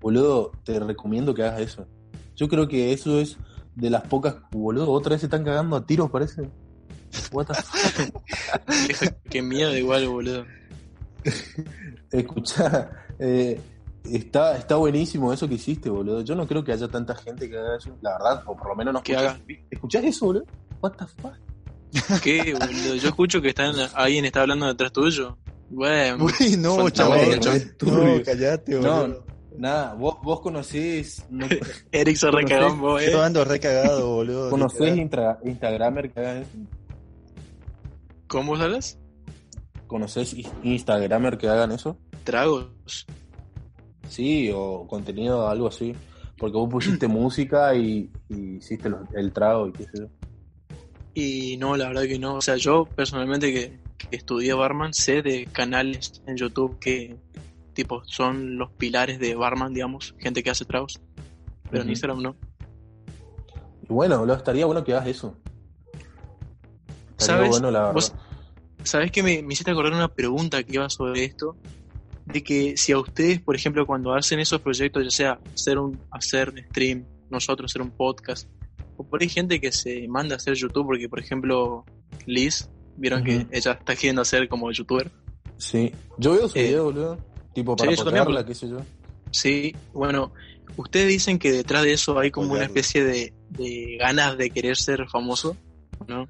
Boludo, 0.00 0.52
te 0.64 0.80
recomiendo 0.80 1.34
que 1.34 1.42
hagas 1.42 1.60
eso. 1.60 1.86
Yo 2.34 2.48
creo 2.48 2.66
que 2.66 2.94
eso 2.94 3.20
es 3.20 3.36
de 3.78 3.90
las 3.90 4.02
pocas, 4.02 4.36
boludo, 4.50 4.90
otra 4.90 5.10
vez 5.10 5.20
se 5.20 5.26
están 5.26 5.44
cagando 5.44 5.76
a 5.76 5.86
tiros, 5.86 6.10
parece. 6.10 6.50
What 7.32 7.46
the 7.46 7.54
fuck? 7.54 9.12
Qué 9.30 9.40
miedo 9.40 9.76
igual, 9.76 10.08
boludo. 10.08 10.44
Escuchá, 12.10 12.90
eh, 13.18 13.60
está, 14.04 14.56
está 14.56 14.76
buenísimo 14.76 15.32
eso 15.32 15.48
que 15.48 15.54
hiciste, 15.54 15.88
boludo. 15.90 16.22
Yo 16.22 16.34
no 16.34 16.46
creo 16.46 16.64
que 16.64 16.72
haya 16.72 16.88
tanta 16.88 17.14
gente 17.14 17.48
que 17.48 17.56
haga 17.56 17.76
eso, 17.76 17.96
la 18.02 18.12
verdad, 18.12 18.42
o 18.46 18.56
por 18.56 18.68
lo 18.68 18.74
menos 18.74 18.94
no 18.94 19.02
Que 19.02 19.16
haga. 19.16 19.38
¿Escuchás 19.70 20.04
eso, 20.04 20.26
boludo? 20.26 20.44
What 20.80 20.92
the 20.92 21.06
fuck? 21.06 22.20
¿Qué, 22.22 22.54
boludo? 22.54 22.96
Yo 22.96 23.08
escucho 23.08 23.40
que 23.40 23.50
están, 23.50 23.74
alguien 23.94 24.24
está 24.24 24.42
hablando 24.42 24.66
detrás 24.66 24.92
tuyo. 24.92 25.38
Bueno, 25.70 26.24
Uy, 26.24 26.56
no, 26.56 26.90
chaval. 26.90 27.38
No, 27.38 28.22
callate, 28.24 28.74
No, 28.74 29.00
boludo. 29.02 29.27
Nada, 29.58 29.94
vos, 29.94 30.16
vos 30.22 30.40
conocés, 30.40 31.24
no, 31.30 31.46
Eric 31.92 32.16
se 32.16 32.26
Conocés- 32.28 32.32
recagó 32.34 32.66
en 32.74 32.80
vos, 32.80 33.02
Yo 33.04 33.22
eh. 33.22 33.24
ando 33.24 33.44
re 33.44 33.60
cagado, 33.60 34.14
boludo. 34.14 34.50
conocés 34.50 34.96
intra- 34.96 35.38
Instagramer 35.44 36.10
que 36.12 36.20
hagan 36.20 36.36
eso. 36.42 36.50
¿Cómo 38.26 38.56
hablas? 38.56 38.98
¿Conocés 39.86 40.36
Instagramer 40.62 41.38
que 41.38 41.48
hagan 41.48 41.72
eso? 41.72 41.96
Tragos. 42.24 43.06
Sí, 44.08 44.50
o 44.54 44.86
contenido, 44.86 45.48
algo 45.48 45.68
así. 45.68 45.94
Porque 46.36 46.56
vos 46.56 46.68
pusiste 46.70 47.08
música 47.08 47.74
y, 47.74 48.10
y 48.28 48.56
hiciste 48.56 48.88
los- 48.90 49.08
el 49.14 49.32
trago 49.32 49.68
y 49.68 49.72
qué 49.72 49.84
sé 49.84 49.90
yo. 50.00 50.06
Y 51.14 51.56
no, 51.56 51.76
la 51.76 51.88
verdad 51.88 52.02
que 52.02 52.18
no. 52.18 52.34
O 52.36 52.40
sea, 52.42 52.56
yo 52.56 52.84
personalmente 52.84 53.52
que, 53.52 53.80
que 53.96 54.16
estudié 54.16 54.52
barman, 54.52 54.92
sé 54.92 55.22
de 55.22 55.46
canales 55.50 56.22
en 56.26 56.36
YouTube 56.36 56.78
que 56.78 57.16
tipo 57.84 58.02
son 58.04 58.58
los 58.58 58.70
pilares 58.72 59.18
de 59.18 59.34
barman, 59.34 59.72
digamos, 59.72 60.14
gente 60.18 60.42
que 60.42 60.50
hace 60.50 60.64
tragos. 60.64 61.00
Pero 61.70 61.78
en 61.82 61.88
Ujú. 61.88 61.90
Instagram 61.90 62.22
no. 62.22 62.36
Y 63.82 63.92
bueno, 63.92 64.18
boludo, 64.18 64.36
estaría 64.36 64.66
bueno 64.66 64.82
que 64.84 64.92
hagas 64.92 65.06
eso. 65.08 65.36
Estaría 67.10 67.16
¿Sabes? 67.36 67.50
bueno, 67.50 67.70
la 67.70 67.78
verdad. 67.80 67.94
Vos- 67.94 68.14
¿Sabes 68.84 69.10
que 69.10 69.22
me, 69.22 69.42
me 69.42 69.52
hiciste 69.52 69.70
acordar 69.70 69.92
una 69.92 70.08
pregunta 70.08 70.62
que 70.62 70.74
iba 70.74 70.88
sobre 70.88 71.24
esto? 71.24 71.56
De 72.26 72.42
que 72.42 72.76
si 72.76 72.92
a 72.92 72.98
ustedes, 72.98 73.40
por 73.40 73.56
ejemplo, 73.56 73.86
cuando 73.86 74.14
hacen 74.14 74.38
esos 74.38 74.60
proyectos, 74.60 75.02
ya 75.04 75.10
sea 75.10 75.40
hacer 75.54 75.78
un 75.78 75.98
hacer 76.10 76.52
stream, 76.70 77.04
nosotros 77.30 77.70
hacer 77.72 77.82
un 77.82 77.90
podcast, 77.90 78.48
o 78.96 79.04
por 79.04 79.20
ahí 79.22 79.28
gente 79.28 79.60
que 79.60 79.72
se 79.72 80.06
manda 80.08 80.34
a 80.34 80.36
hacer 80.36 80.54
YouTube, 80.54 80.86
porque 80.86 81.08
por 81.08 81.18
ejemplo, 81.20 81.84
Liz, 82.26 82.68
vieron 82.96 83.24
que 83.24 83.46
ella 83.50 83.72
está 83.72 83.94
queriendo 83.94 84.22
hacer 84.22 84.48
como 84.48 84.70
youtuber. 84.70 85.10
Sí. 85.56 85.92
Yo 86.18 86.32
veo 86.34 86.48
su 86.48 86.58
Eh, 86.58 86.62
video, 86.64 86.84
boludo. 86.84 87.18
Tipo, 87.58 87.74
para 87.74 87.90
sí, 87.90 88.04
también, 88.04 88.44
qué 88.46 88.54
sé 88.54 88.68
yo. 88.68 88.76
Sí, 89.32 89.74
bueno, 89.92 90.32
ustedes 90.76 91.08
dicen 91.08 91.40
que 91.40 91.50
detrás 91.50 91.82
de 91.82 91.92
eso 91.92 92.16
hay 92.16 92.30
como 92.30 92.52
una 92.52 92.62
especie 92.62 93.02
de, 93.02 93.34
de 93.50 93.96
ganas 93.98 94.38
de 94.38 94.50
querer 94.50 94.76
ser 94.76 95.08
famoso, 95.08 95.56
¿no? 96.06 96.28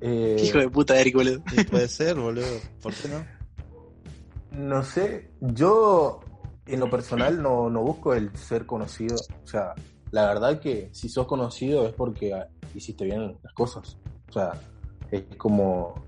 Eh, 0.00 0.40
Hijo 0.42 0.56
de 0.56 0.70
puta, 0.70 0.98
Eric, 0.98 1.14
boludo. 1.16 1.42
Sí, 1.54 1.64
puede 1.64 1.86
ser, 1.88 2.14
boludo. 2.14 2.46
¿Por 2.80 2.94
qué 2.94 3.08
no? 3.08 3.26
No 4.52 4.82
sé, 4.84 5.32
yo 5.42 6.20
en 6.64 6.80
lo 6.80 6.88
personal 6.88 7.42
no, 7.42 7.68
no 7.68 7.82
busco 7.82 8.14
el 8.14 8.34
ser 8.34 8.64
conocido. 8.64 9.16
O 9.44 9.46
sea, 9.46 9.74
la 10.12 10.28
verdad 10.28 10.60
que 10.60 10.88
si 10.92 11.10
sos 11.10 11.26
conocido 11.26 11.86
es 11.86 11.92
porque 11.92 12.34
hiciste 12.74 13.04
bien 13.04 13.38
las 13.42 13.52
cosas. 13.52 13.98
O 14.30 14.32
sea, 14.32 14.52
es 15.10 15.24
como 15.36 16.06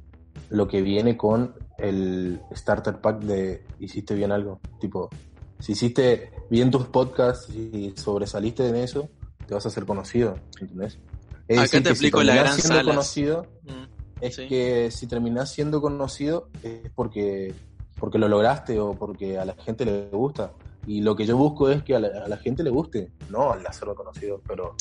lo 0.48 0.66
que 0.66 0.80
viene 0.80 1.14
con 1.18 1.54
el 1.78 2.40
starter 2.54 3.00
pack 3.00 3.20
de 3.20 3.64
hiciste 3.80 4.14
bien 4.14 4.32
algo. 4.32 4.60
Tipo, 4.80 5.10
si 5.58 5.72
hiciste 5.72 6.30
bien 6.50 6.70
tus 6.70 6.86
podcasts 6.86 7.48
y 7.50 7.92
sobresaliste 7.96 8.68
en 8.68 8.76
eso, 8.76 9.08
te 9.46 9.54
vas 9.54 9.64
a 9.64 9.68
hacer 9.68 9.84
conocido, 9.86 10.36
¿entendés? 10.60 10.98
Es 11.48 11.58
Acá 11.58 11.62
decir, 11.62 11.82
te 11.82 11.88
si 11.90 11.94
aplico 11.96 12.22
la 12.22 12.34
gran 12.36 12.54
siendo 12.54 12.76
Salas. 12.76 12.94
conocido, 12.94 13.46
Mm, 13.64 13.84
es 14.20 14.36
Sí. 14.36 14.46
que 14.46 14.90
si 14.90 15.06
terminás 15.06 15.52
siendo 15.52 15.80
conocido 15.80 16.48
es 16.62 16.90
porque, 16.94 17.52
porque 17.98 18.18
lo 18.18 18.28
lograste 18.28 18.78
o 18.78 18.94
porque 18.94 19.38
a 19.38 19.44
la 19.44 19.54
gente 19.54 19.84
le 19.84 20.08
gusta. 20.10 20.52
Y 20.86 21.00
lo 21.00 21.16
que 21.16 21.24
yo 21.26 21.36
busco 21.36 21.70
es 21.70 21.82
que 21.82 21.94
a 21.96 22.00
la, 22.00 22.08
a 22.24 22.28
la 22.28 22.36
gente 22.36 22.62
le 22.62 22.70
guste, 22.70 23.10
no 23.30 23.52
al 23.52 23.66
hacerlo 23.66 23.94
conocido, 23.94 24.40
pero 24.46 24.74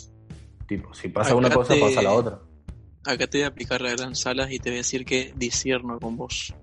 tipo, 0.67 0.93
si 0.93 1.07
pasa 1.09 1.29
Acá 1.29 1.37
una 1.37 1.49
cosa, 1.49 1.73
te- 1.73 1.79
pasa 1.81 2.01
la 2.01 2.11
otra. 2.11 2.39
Acá 3.05 3.27
te 3.27 3.37
voy 3.39 3.43
a 3.43 3.47
aplicar 3.47 3.81
la 3.81 3.91
gran 3.91 4.15
salas 4.15 4.51
y 4.51 4.59
te 4.59 4.69
voy 4.69 4.77
a 4.77 4.81
decir 4.81 5.03
que 5.05 5.33
disierno 5.35 5.99
con 5.99 6.15
vos. 6.17 6.53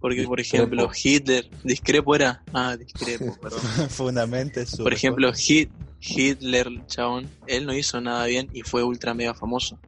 Porque, 0.00 0.24
por 0.24 0.38
ejemplo, 0.40 0.88
Hitler, 1.02 1.50
discrepo 1.64 2.14
era. 2.14 2.42
Ah, 2.52 2.76
discrepo, 2.76 3.36
perdón. 3.40 3.60
Fundamente 3.90 4.64
su 4.64 4.84
Por 4.84 4.92
ejemplo, 4.92 5.32
Hit, 5.32 5.70
Hitler, 6.00 6.68
chabón, 6.86 7.28
él 7.46 7.66
no 7.66 7.74
hizo 7.74 8.00
nada 8.00 8.26
bien 8.26 8.48
y 8.52 8.62
fue 8.62 8.84
ultra 8.84 9.12
mega 9.14 9.34
famoso. 9.34 9.78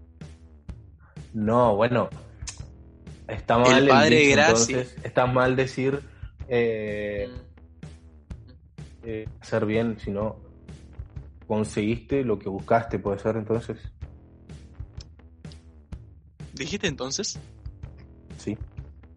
No, 1.32 1.76
bueno, 1.76 2.08
está 3.28 3.58
mal 3.58 3.84
El 3.84 3.88
padre 3.88 4.16
dicho, 4.16 4.32
Graci. 4.32 4.72
entonces, 4.72 4.96
está 5.04 5.26
mal 5.26 5.54
decir 5.54 6.00
eh, 6.48 7.28
eh, 9.04 9.28
hacer 9.40 9.64
bien, 9.64 9.96
sino 10.02 10.36
conseguiste 11.46 12.24
lo 12.24 12.38
que 12.38 12.48
buscaste, 12.48 12.98
puede 12.98 13.20
ser 13.20 13.36
entonces. 13.36 13.78
¿Dijiste 16.52 16.88
entonces? 16.88 17.38
Sí. 18.38 18.58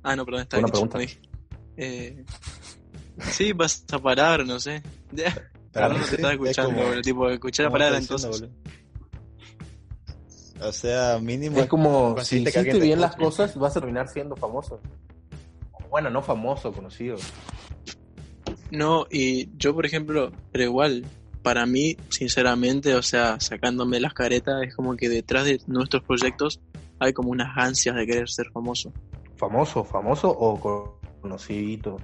Ah, 0.03 0.15
no, 0.15 0.25
perdón, 0.25 0.41
está 0.41 0.57
Una 0.57 0.67
dicho, 0.67 0.87
pregunta. 0.89 0.99
Eh, 1.77 2.23
sí, 3.31 3.53
vas 3.53 3.83
a 3.91 3.99
parar, 3.99 4.45
no 4.45 4.59
sé. 4.59 4.81
Ya, 5.11 5.33
Perdón, 5.71 6.01
no 6.01 6.05
te 6.07 6.15
estaba 6.15 6.33
es 6.33 6.39
escuchando, 6.39 6.71
como- 6.73 6.83
boludo, 6.87 7.01
tipo, 7.01 7.29
escuché 7.29 7.63
la 7.63 7.69
como 7.69 7.73
palabra 7.79 7.99
diciendo, 7.99 8.27
entonces. 8.27 8.49
O 10.61 10.71
sea, 10.71 11.19
mínimo. 11.19 11.59
Es 11.59 11.67
como 11.67 12.15
si 12.21 12.37
hiciste 12.43 12.79
bien 12.79 13.01
las 13.01 13.15
cosas, 13.15 13.55
vas 13.57 13.75
a 13.75 13.79
terminar 13.79 14.07
siendo 14.07 14.35
famoso. 14.35 14.79
Bueno, 15.89 16.09
no 16.09 16.21
famoso, 16.21 16.71
conocido. 16.71 17.17
No, 18.71 19.05
y 19.11 19.49
yo, 19.57 19.73
por 19.75 19.85
ejemplo, 19.85 20.31
pero 20.51 20.63
igual, 20.63 21.05
para 21.43 21.65
mí, 21.65 21.95
sinceramente, 22.09 22.95
o 22.95 23.01
sea, 23.03 23.39
sacándome 23.39 23.99
las 23.99 24.13
caretas, 24.13 24.63
es 24.63 24.75
como 24.75 24.95
que 24.95 25.09
detrás 25.09 25.45
de 25.45 25.59
nuestros 25.67 26.03
proyectos 26.03 26.59
hay 26.99 27.13
como 27.13 27.29
unas 27.29 27.55
ansias 27.57 27.95
de 27.95 28.05
querer 28.07 28.29
ser 28.29 28.49
famoso. 28.51 28.91
¿Famoso, 29.43 29.83
famoso 29.83 30.29
o 30.29 30.57
co- 30.57 30.99
conocido? 31.21 31.97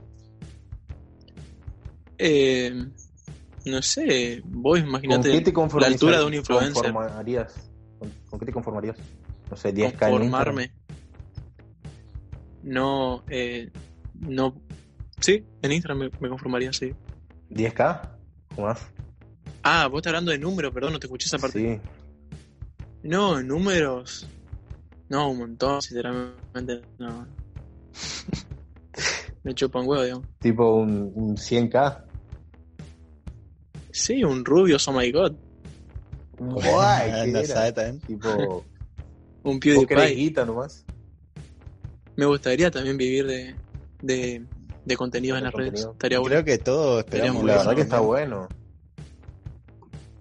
Eh, 2.17 2.73
no 3.65 3.81
sé, 3.81 4.41
vos 4.43 4.79
¿Con 4.79 4.89
imagínate 4.89 5.31
qué 5.31 5.39
te 5.39 5.51
la 5.51 5.55
conformarías? 5.55 5.93
altura 6.01 6.19
de 6.19 6.25
un 6.25 6.33
influencer, 6.33 6.91
conformarías? 6.91 7.71
¿Con, 7.97 8.11
con 8.29 8.39
qué 8.39 8.45
te 8.45 8.51
conformarías? 8.51 8.97
No 9.49 9.55
sé, 9.55 9.73
10k 9.73 9.77
en 9.77 9.85
Instagram. 9.85 10.19
conformarme. 10.19 10.71
No, 12.63 13.23
eh, 13.29 13.71
no, 14.19 14.61
sí, 15.21 15.45
en 15.61 15.71
Instagram 15.71 15.97
me, 15.99 16.09
me 16.19 16.27
conformaría, 16.27 16.73
sí. 16.73 16.93
¿10k? 17.51 18.01
¿O 18.57 18.63
más? 18.63 18.85
Ah, 19.63 19.87
vos 19.87 19.99
estás 19.99 20.11
hablando 20.11 20.31
de 20.31 20.39
números, 20.39 20.73
perdón, 20.73 20.91
no 20.91 20.99
te 20.99 21.07
escuché 21.07 21.27
esa 21.27 21.37
parte. 21.37 21.79
Sí. 21.81 21.89
No, 23.03 23.41
números. 23.41 24.27
No, 25.09 25.31
un 25.31 25.39
montón, 25.39 25.81
sinceramente, 25.81 26.81
no. 26.99 27.27
Me 29.43 29.53
chupa 29.55 29.79
un 29.79 29.87
huevo, 29.87 30.03
digamos. 30.03 30.27
Tipo 30.39 30.75
un, 30.75 31.11
un 31.15 31.35
100k. 31.35 32.03
Sí, 33.91 34.23
un 34.23 34.45
rubio, 34.45 34.77
oh 34.85 34.91
my 34.91 35.11
god. 35.11 35.33
Guay, 36.37 37.11
¿qué 37.25 37.31
no 37.31 37.39
era? 37.39 37.47
sabe 37.47 37.71
también. 37.71 37.99
Tipo, 38.01 38.63
Un 39.43 39.59
PewDiePie. 39.59 40.31
nomás. 40.45 40.85
Me 42.15 42.25
gustaría 42.25 42.69
también 42.69 42.97
vivir 42.97 43.25
de, 43.25 43.55
de, 44.01 44.45
de 44.85 44.97
contenido 44.97 45.37
en 45.37 45.45
las 45.45 45.53
redes. 45.53 45.87
Estaría 45.89 46.19
bueno. 46.19 46.33
Creo 46.35 46.45
que 46.45 46.57
todos 46.61 46.99
esperamos. 47.05 47.43
La 47.45 47.57
verdad 47.57 47.75
que 47.75 47.81
está 47.81 47.97
¿no? 47.97 48.03
bueno. 48.03 48.47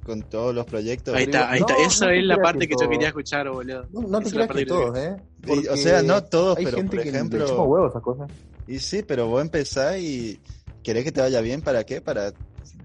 Con 0.08 0.22
todos 0.22 0.54
los 0.54 0.64
proyectos. 0.64 1.14
Ahí 1.14 1.24
está, 1.24 1.50
ahí 1.50 1.60
está. 1.60 1.74
no 1.74 1.80
Esa 1.84 2.14
es 2.14 2.24
la 2.24 2.38
parte 2.38 2.60
que 2.66 2.74
que 2.74 2.82
yo 2.82 2.88
quería 2.88 3.08
escuchar, 3.08 3.50
boludo. 3.50 3.86
No, 3.92 4.00
no 4.00 4.20
te 4.22 4.28
Esa 4.28 4.28
es 4.28 4.34
la 4.40 4.46
creas 4.46 4.48
parte 4.48 4.58
que 4.60 4.64
que 4.64 4.70
todos, 4.70 4.98
¿eh? 4.98 5.16
Y, 5.46 5.66
o 5.68 5.76
sea, 5.76 6.02
no 6.02 6.24
todos, 6.24 6.56
hay 6.56 6.64
pero 6.64 6.76
gente 6.78 6.96
por 6.96 7.06
ejemplo. 7.06 7.62
huevos 7.64 7.90
esas 7.90 8.02
cosas. 8.02 8.30
Y 8.66 8.78
sí, 8.78 9.02
pero 9.06 9.26
vos 9.28 9.42
empezás 9.42 9.98
y 9.98 10.40
querés 10.82 11.04
que 11.04 11.12
te 11.12 11.20
vaya 11.20 11.42
bien, 11.42 11.60
¿para 11.60 11.84
qué? 11.84 12.00
Para 12.00 12.32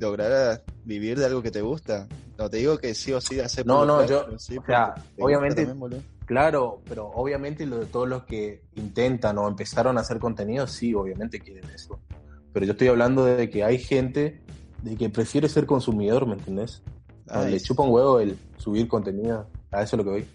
lograr 0.02 0.32
a- 0.34 0.62
vivir 0.84 1.18
de 1.18 1.26
algo 1.26 1.42
que 1.42 1.50
te 1.50 1.62
gusta. 1.62 2.10
No 2.38 2.50
te 2.50 2.58
digo 2.58 2.78
que 2.78 2.94
sí 2.94 3.14
o 3.14 3.22
sí 3.22 3.40
hacer 3.40 3.66
No, 3.66 3.86
no, 3.86 4.06
yo- 4.06 4.38
sí 4.38 4.58
o 4.58 4.66
sea, 4.66 4.94
obviamente- 5.18 5.62
también, 5.62 5.80
boludo. 5.80 6.02
Claro, 6.26 6.82
pero 6.90 7.08
obviamente 7.08 7.66
lo 7.66 7.78
de 7.80 7.86
todos 7.86 8.10
los 8.10 8.24
que 8.24 8.64
intentan 8.76 9.38
o 9.38 9.48
empezaron 9.48 9.98
a 9.98 10.02
hacer 10.02 10.20
contenido, 10.20 10.68
sí, 10.68 10.94
obviamente 10.94 11.40
quieren 11.40 11.70
eso. 11.74 12.00
Pero 12.52 12.66
yo 12.66 12.74
estoy 12.74 12.90
hablando 12.90 13.24
de 13.26 13.50
que 13.50 13.64
hay 13.64 13.78
gente 13.78 14.42
de 14.82 14.98
que 14.98 15.10
prefiere 15.10 15.48
ser 15.48 15.66
consumidor, 15.66 16.26
¿me 16.28 16.34
entendés? 16.34 16.82
Ay, 17.28 17.52
Le 17.52 17.60
chupa 17.60 17.84
un 17.84 17.92
huevo 17.92 18.20
el 18.20 18.38
subir 18.58 18.88
contenido. 18.88 19.48
A 19.72 19.84
eso 19.84 19.96
es 19.96 19.98
lo 19.98 20.04
que 20.04 20.10
voy. 20.10 20.26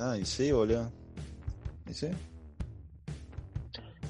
Ay, 0.00 0.24
sí, 0.24 0.52
boludo. 0.52 0.90
¿Y 1.88 1.94
sí? 1.94 2.08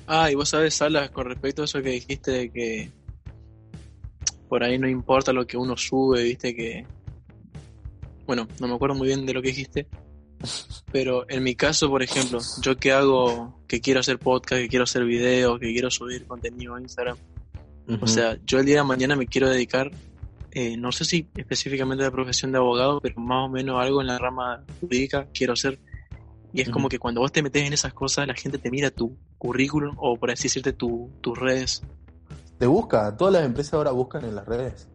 Ah, 0.07 0.31
y 0.31 0.35
vos 0.35 0.49
sabes, 0.49 0.75
Salas, 0.75 1.11
con 1.11 1.27
respecto 1.27 1.63
a 1.63 1.65
eso 1.65 1.83
que 1.83 1.91
dijiste 1.91 2.31
de 2.33 2.51
que 2.51 2.91
por 4.49 4.65
ahí 4.65 4.79
no 4.79 4.89
importa 4.89 5.33
lo 5.33 5.47
que 5.47 5.57
uno 5.57 5.77
sube, 5.77 6.25
viste 6.25 6.55
que 6.55 6.85
bueno, 8.31 8.47
no 8.61 8.69
me 8.69 8.75
acuerdo 8.75 8.95
muy 8.95 9.09
bien 9.09 9.27
de 9.27 9.35
lo 9.35 9.43
que 9.43 9.49
dijiste, 9.49 9.89
pero 10.93 11.29
en 11.29 11.43
mi 11.43 11.57
caso, 11.57 11.89
por 11.89 12.01
ejemplo, 12.01 12.39
yo 12.63 12.77
que 12.77 12.93
hago, 12.93 13.61
que 13.67 13.81
quiero 13.81 13.99
hacer 13.99 14.21
podcast, 14.21 14.63
que 14.63 14.69
quiero 14.69 14.85
hacer 14.85 15.05
videos, 15.05 15.59
que 15.59 15.73
quiero 15.73 15.91
subir 15.91 16.27
contenido 16.29 16.77
a 16.77 16.81
Instagram, 16.81 17.17
o 18.01 18.07
sea, 18.07 18.39
yo 18.47 18.61
el 18.61 18.67
día 18.67 18.77
de 18.77 18.85
mañana 18.85 19.17
me 19.17 19.27
quiero 19.27 19.51
dedicar, 19.51 19.91
eh, 20.53 20.77
no 20.77 20.93
sé 20.93 21.05
si 21.05 21.29
específicamente 21.37 22.03
a 22.05 22.09
la 22.09 22.13
profesión 22.13 22.53
de 22.53 22.59
abogado, 22.59 23.01
pero 23.01 23.21
más 23.21 23.47
o 23.47 23.49
menos 23.49 23.81
algo 23.81 24.01
en 24.01 24.09
la 24.09 24.19
rama 24.19 24.65
jurídica 24.81 25.27
quiero 25.33 25.53
hacer. 25.53 25.79
Y 26.53 26.63
es 26.63 26.69
como 26.69 26.89
que 26.89 26.99
cuando 26.99 27.21
vos 27.21 27.31
te 27.31 27.43
metes 27.43 27.65
en 27.65 27.73
esas 27.73 27.95
cosas, 27.95 28.27
la 28.27 28.35
gente 28.35 28.59
te 28.59 28.71
mira 28.71 28.91
tu 28.91 29.17
currículum 29.39 29.95
o 29.99 30.17
por 30.17 30.33
así 30.33 30.45
decirte 30.45 30.73
tu, 30.73 31.11
tus 31.21 31.39
redes. 31.39 31.83
Te 32.59 32.67
busca, 32.67 33.17
todas 33.17 33.33
las 33.35 33.45
empresas 33.45 33.75
ahora 33.75 33.93
buscan 33.93 34.25
en 34.25 34.35
las 34.35 34.47
redes. 34.47 34.89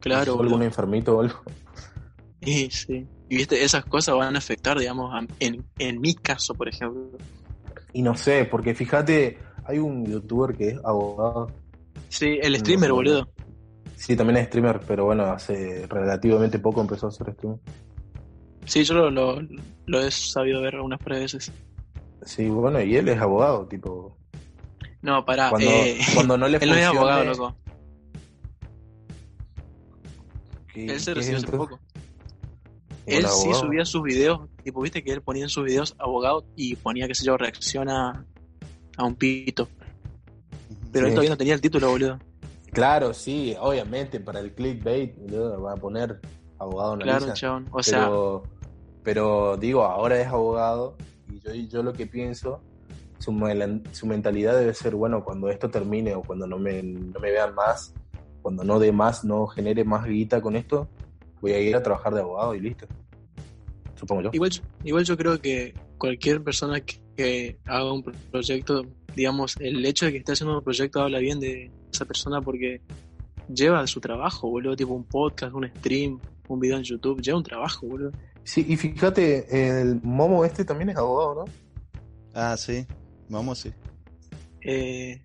Claro. 0.00 0.40
algún 0.40 0.62
enfermito 0.62 1.16
o 1.16 1.20
algo. 1.20 1.42
Y 2.44 2.68
sí. 2.72 3.06
Y 3.28 3.36
viste, 3.36 3.62
esas 3.62 3.84
cosas 3.84 4.16
van 4.16 4.34
a 4.34 4.38
afectar, 4.38 4.76
digamos, 4.76 5.14
en, 5.38 5.64
en 5.78 6.00
mi 6.00 6.12
caso, 6.12 6.54
por 6.54 6.68
ejemplo. 6.68 7.16
Y 7.92 8.02
no 8.02 8.16
sé, 8.16 8.46
porque 8.46 8.74
fíjate, 8.74 9.38
hay 9.64 9.78
un 9.78 10.04
youtuber 10.04 10.56
que 10.56 10.70
es 10.70 10.78
abogado. 10.84 11.50
Sí, 12.08 12.38
el 12.42 12.58
streamer, 12.58 12.90
No, 12.90 12.96
boludo. 12.96 13.31
Sí, 13.96 14.16
también 14.16 14.38
es 14.38 14.46
streamer, 14.48 14.80
pero 14.86 15.04
bueno, 15.04 15.24
hace 15.24 15.86
relativamente 15.88 16.58
poco 16.58 16.80
empezó 16.80 17.06
a 17.06 17.08
hacer 17.10 17.28
streaming. 17.30 17.58
Sí, 18.64 18.84
yo 18.84 18.94
lo, 18.94 19.10
lo, 19.10 19.40
lo 19.86 20.00
he 20.00 20.10
sabido 20.10 20.60
ver 20.60 20.74
algunas 20.76 20.98
par 21.00 21.14
de 21.14 21.20
veces. 21.20 21.52
Sí, 22.24 22.48
bueno, 22.48 22.80
y 22.80 22.96
él 22.96 23.08
es 23.08 23.18
abogado, 23.20 23.66
tipo. 23.66 24.16
No, 25.02 25.24
pará. 25.24 25.50
Cuando, 25.50 25.68
eh, 25.70 25.98
cuando 26.14 26.38
no 26.38 26.48
le 26.48 26.56
él 26.60 26.70
no 26.70 26.76
es 26.76 26.84
abogado, 26.84 27.24
loco. 27.24 27.56
¿qué- 30.72 30.86
Él 30.86 31.00
se 31.00 31.14
recibió 31.14 31.38
hace 31.38 31.46
poco. 31.48 31.74
¿Un 33.06 33.12
Él 33.14 33.22
sí 33.26 33.26
abogado? 33.48 33.54
subía 33.66 33.84
sus 33.84 34.02
videos, 34.02 34.48
tipo, 34.62 34.80
viste 34.80 35.02
que 35.02 35.12
él 35.12 35.22
ponía 35.22 35.42
en 35.42 35.48
sus 35.48 35.64
videos 35.64 35.94
abogado 35.98 36.44
y 36.56 36.76
ponía, 36.76 37.08
qué 37.08 37.14
sé 37.14 37.24
yo, 37.24 37.36
reacciona 37.36 38.24
a 38.96 39.04
un 39.04 39.14
pito. 39.16 39.68
Pero 40.92 41.06
Sí. 41.06 41.08
él 41.08 41.14
todavía 41.14 41.30
no 41.30 41.36
tenía 41.36 41.54
el 41.54 41.60
título, 41.60 41.90
boludo. 41.90 42.18
Claro, 42.72 43.12
sí, 43.12 43.54
obviamente, 43.60 44.18
para 44.20 44.40
el 44.40 44.52
clickbait 44.52 45.14
boludo, 45.18 45.62
va 45.62 45.72
a 45.74 45.76
poner 45.76 46.20
abogado 46.58 46.96
Claro, 46.98 47.16
analiza. 47.16 47.34
chabón. 47.34 47.68
O 47.70 47.82
sea, 47.82 47.98
pero, 48.06 48.44
pero 49.02 49.56
digo, 49.58 49.84
ahora 49.84 50.20
es 50.20 50.26
abogado 50.28 50.96
y 51.28 51.40
yo, 51.40 51.52
yo 51.54 51.82
lo 51.82 51.92
que 51.92 52.06
pienso, 52.06 52.60
su, 53.18 53.32
su 53.92 54.06
mentalidad 54.06 54.56
debe 54.58 54.72
ser, 54.74 54.94
bueno, 54.94 55.22
cuando 55.22 55.50
esto 55.50 55.68
termine 55.70 56.14
o 56.14 56.22
cuando 56.22 56.46
no 56.46 56.58
me, 56.58 56.82
no 56.82 57.20
me 57.20 57.30
vean 57.30 57.54
más, 57.54 57.94
cuando 58.40 58.64
no 58.64 58.78
dé 58.78 58.90
más, 58.90 59.22
no 59.24 59.46
genere 59.48 59.84
más 59.84 60.06
guita 60.06 60.40
con 60.40 60.56
esto, 60.56 60.88
voy 61.40 61.52
a 61.52 61.60
ir 61.60 61.76
a 61.76 61.82
trabajar 61.82 62.14
de 62.14 62.20
abogado 62.20 62.54
y 62.54 62.60
listo. 62.60 62.86
Supongo 63.96 64.22
yo. 64.22 64.30
igual, 64.32 64.50
yo- 64.50 64.62
igual 64.82 65.04
yo 65.04 65.16
creo 65.16 65.38
que 65.40 65.74
cualquier 65.98 66.42
persona 66.42 66.80
que, 66.80 66.96
que 67.16 67.58
haga 67.66 67.92
un 67.92 68.02
pro- 68.02 68.14
proyecto, 68.30 68.82
digamos, 69.14 69.56
el 69.60 69.84
hecho 69.84 70.06
de 70.06 70.12
que 70.12 70.18
esté 70.18 70.32
haciendo 70.32 70.58
un 70.58 70.64
proyecto 70.64 71.00
habla 71.02 71.18
bien 71.18 71.40
de 71.40 71.70
esa 71.92 72.04
persona 72.04 72.40
porque 72.40 72.80
lleva 73.52 73.86
su 73.86 74.00
trabajo, 74.00 74.48
boludo, 74.48 74.76
tipo 74.76 74.92
un 74.94 75.04
podcast, 75.04 75.54
un 75.54 75.68
stream, 75.68 76.18
un 76.48 76.60
video 76.60 76.76
en 76.76 76.82
YouTube, 76.84 77.20
lleva 77.20 77.38
un 77.38 77.44
trabajo, 77.44 77.86
boludo. 77.86 78.12
Sí, 78.44 78.64
y 78.68 78.76
fíjate, 78.76 79.80
el 79.80 80.00
Momo 80.02 80.44
este 80.44 80.64
también 80.64 80.90
es 80.90 80.96
abogado, 80.96 81.44
¿no? 81.44 81.52
Ah, 82.34 82.56
sí. 82.56 82.86
Vamos, 83.28 83.58
sí. 83.58 83.72
Eh, 84.62 85.22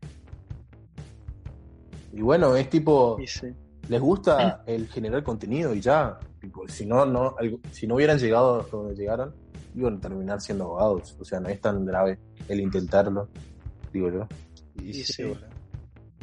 Y 2.13 2.21
bueno, 2.21 2.55
es 2.55 2.69
tipo, 2.69 3.17
sí. 3.25 3.47
les 3.89 4.01
gusta 4.01 4.63
el 4.65 4.87
generar 4.87 5.23
contenido 5.23 5.73
y 5.73 5.81
ya. 5.81 6.17
Tipo, 6.39 6.67
si 6.67 6.85
no, 6.85 7.05
no, 7.05 7.35
algo- 7.37 7.59
si 7.71 7.85
no 7.87 7.95
hubieran 7.95 8.17
llegado 8.17 8.61
hasta 8.61 8.77
donde 8.77 8.95
llegaron, 8.95 9.33
iban 9.75 9.97
a 9.97 9.99
terminar 9.99 10.41
siendo 10.41 10.65
abogados. 10.65 11.15
O 11.19 11.25
sea, 11.25 11.39
no 11.39 11.49
es 11.49 11.59
tan 11.59 11.85
grave 11.85 12.17
el 12.47 12.61
intentarlo, 12.61 13.29
digo 13.93 14.11
yo. 14.11 14.27
Y 14.83 14.93
sí, 14.93 15.03
sí. 15.13 15.23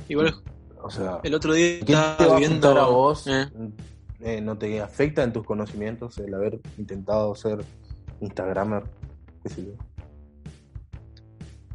Igual 0.09 0.35
O 0.83 0.91
sea, 0.91 1.21
el 1.23 1.35
otro 1.35 1.53
día 1.55 1.79
¿qué 1.81 1.85
te 1.87 1.95
va 1.95 2.11
estaba 2.13 2.37
a 2.37 2.39
viendo... 2.39 2.69
a 2.81 2.87
vos? 2.89 3.27
eh, 3.27 3.49
Eh, 4.21 4.41
¿No 4.41 4.57
te 4.57 4.81
afecta 4.81 5.23
en 5.23 5.33
tus 5.33 5.45
conocimientos 5.45 6.19
el 6.19 6.33
haber 6.35 6.61
intentado 6.79 7.35
ser 7.35 7.65
Instagramer? 8.21 8.85
¿Qué 9.43 9.49
sé 9.51 9.65
yo? 9.67 9.73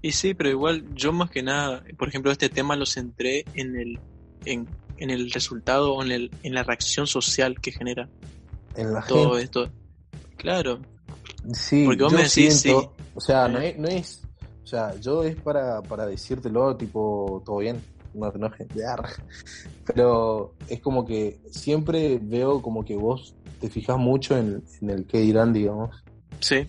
Y 0.02 0.12
sí, 0.13 0.34
pero 0.34 0.49
igual 0.49 0.86
yo 0.95 1.12
más 1.12 1.30
que 1.30 1.43
nada, 1.43 1.84
por 1.97 2.08
ejemplo, 2.08 2.32
este 2.32 2.49
tema 2.49 2.75
lo 2.75 2.86
centré 2.86 3.43
en 3.54 3.75
el, 3.75 3.99
en, 4.45 4.67
en 4.97 5.10
el 5.10 5.30
resultado 5.32 5.93
o 5.93 6.04
en, 6.04 6.12
el, 6.12 6.32
en 6.43 6.54
la 6.54 6.63
reacción 6.63 7.06
social 7.06 7.60
que 7.60 7.71
genera 7.73 8.08
En 8.75 8.93
la 8.93 9.02
todo 9.06 9.32
gente. 9.38 9.43
esto. 9.43 9.69
Claro, 10.38 10.80
Sí, 11.54 11.84
Porque 11.86 12.04
vos 12.04 12.12
yo 12.12 12.17
me 12.17 12.23
decís, 12.25 12.60
siento- 12.62 12.93
sí. 12.97 13.04
O 13.15 13.21
sea, 13.21 13.45
Eh. 13.45 13.49
no 13.49 13.60
es, 13.60 13.78
no 13.80 13.88
es. 13.88 14.21
O 14.70 14.72
sea, 14.72 14.94
yo 15.00 15.24
es 15.24 15.36
para, 15.36 15.82
para 15.82 16.06
decírtelo, 16.06 16.76
tipo, 16.76 17.42
todo 17.44 17.58
bien, 17.58 17.82
no 18.14 18.32
te 18.32 18.38
enojes. 18.38 18.68
Pero 19.84 20.54
es 20.68 20.80
como 20.80 21.04
que 21.08 21.40
siempre 21.50 22.20
veo 22.22 22.62
como 22.62 22.86
que 22.86 22.96
vos 22.96 23.34
te 23.60 23.68
fijas 23.68 23.98
mucho 23.98 24.38
en, 24.38 24.64
en 24.82 24.90
el 24.92 25.06
que 25.08 25.18
dirán, 25.22 25.54
digamos. 25.54 26.04
sí, 26.40 26.68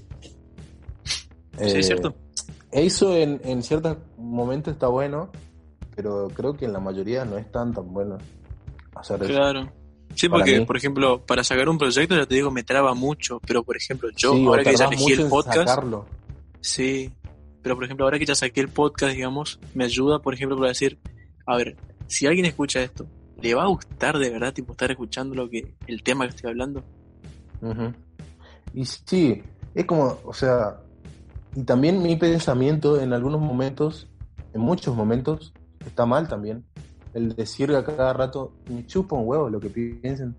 sí, 1.05 1.19
Eh, 1.59 1.79
es 1.81 1.87
cierto. 1.89 2.15
Eso 2.73 3.15
en, 3.15 3.39
en 3.45 3.63
ciertos 3.63 3.99
momentos 4.17 4.73
está 4.73 4.87
bueno, 4.87 5.31
pero 5.95 6.29
creo 6.29 6.55
que 6.55 6.65
en 6.65 6.73
la 6.73 6.81
mayoría 6.81 7.27
no 7.27 7.37
es 7.37 7.53
tan 7.53 7.75
tan 7.75 7.93
bueno 7.93 8.17
hacer 8.95 9.23
eso. 9.25 9.31
Claro. 9.31 9.71
Sí, 10.15 10.27
porque, 10.31 10.61
mí. 10.61 10.65
por 10.65 10.79
ejemplo, 10.79 11.21
para 11.27 11.45
sacar 11.45 11.69
un 11.69 11.77
proyecto, 11.77 12.17
ya 12.17 12.25
te 12.25 12.35
digo, 12.35 12.51
me 12.51 12.63
traba 12.63 12.95
mucho, 12.95 13.41
pero 13.47 13.63
por 13.63 13.77
ejemplo, 13.77 14.09
yo, 14.17 14.33
Sí, 14.33 14.47
ahora 14.47 14.65
que 14.65 14.75
ya 14.75 14.87
elegí 14.87 15.13
el 15.13 15.29
podcast, 15.29 15.69
sacarlo. 15.69 16.07
sí, 16.63 17.13
pero 17.63 17.75
por 17.75 17.85
ejemplo, 17.85 18.05
ahora 18.05 18.19
que 18.19 18.27
ya 18.27 18.35
saqué 18.35 18.61
el 18.61 18.69
podcast, 18.69 19.15
digamos, 19.15 19.59
me 19.75 19.85
ayuda, 19.85 20.21
por 20.21 20.35
ejemplo, 20.35 20.57
para 20.57 20.69
decir, 20.69 20.99
a 21.47 21.57
ver, 21.57 21.77
si 22.07 22.27
alguien 22.27 22.47
escucha 22.47 22.83
esto, 22.83 23.07
¿le 23.41 23.55
va 23.55 23.65
a 23.65 23.69
gustar 23.69 24.19
de 24.19 24.31
verdad, 24.31 24.53
tipo, 24.53 24.73
estar 24.73 24.91
escuchando 24.91 25.35
lo 25.35 25.49
que, 25.49 25.75
el 25.87 26.03
tema 26.03 26.25
que 26.27 26.35
estoy 26.37 26.51
hablando? 26.51 26.83
Y 28.73 28.85
sí, 28.85 29.43
es 29.75 29.85
como, 29.85 30.19
o 30.25 30.33
sea, 30.33 30.79
y 31.55 31.63
también 31.65 32.03
mi 32.03 32.17
pensamiento 32.17 33.01
en 33.01 33.13
algunos 33.13 33.41
momentos, 33.41 34.09
en 34.53 34.61
muchos 34.61 34.95
momentos, 34.95 35.53
está 35.85 36.07
mal 36.07 36.29
también. 36.29 36.65
El 37.13 37.35
decir 37.35 37.75
a 37.75 37.85
cada 37.85 38.13
rato, 38.13 38.53
me 38.69 38.87
chupa 38.87 39.17
un 39.17 39.27
huevo 39.27 39.51
lo 39.51 39.59
que 39.61 39.69
piensen. 39.69 40.37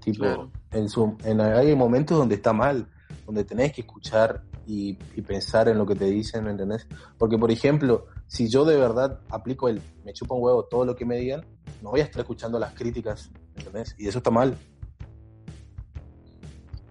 Tipo, 0.00 0.24
Claro. 0.24 0.50
en 0.72 0.88
su, 0.88 1.16
en, 1.24 1.40
hay 1.40 1.74
momentos 1.76 2.18
donde 2.18 2.36
está 2.36 2.52
mal, 2.52 2.88
donde 3.26 3.44
tenés 3.44 3.72
que 3.72 3.82
escuchar 3.82 4.42
y, 4.66 4.96
y 5.16 5.22
pensar 5.22 5.68
en 5.68 5.78
lo 5.78 5.86
que 5.86 5.94
te 5.94 6.04
dicen, 6.06 6.44
¿me 6.44 6.50
entendés? 6.50 6.86
Porque, 7.18 7.36
por 7.38 7.50
ejemplo, 7.50 8.06
si 8.26 8.48
yo 8.48 8.64
de 8.64 8.76
verdad 8.76 9.20
aplico 9.28 9.68
el 9.68 9.80
me 10.04 10.12
chupa 10.12 10.34
un 10.34 10.42
huevo 10.42 10.64
todo 10.64 10.84
lo 10.84 10.94
que 10.96 11.04
me 11.04 11.16
digan, 11.18 11.44
no 11.82 11.90
voy 11.90 12.00
a 12.00 12.04
estar 12.04 12.20
escuchando 12.20 12.58
las 12.58 12.72
críticas, 12.74 13.30
¿me 13.54 13.62
entendés? 13.62 13.94
Y 13.98 14.08
eso 14.08 14.18
está 14.18 14.30
mal. 14.30 14.56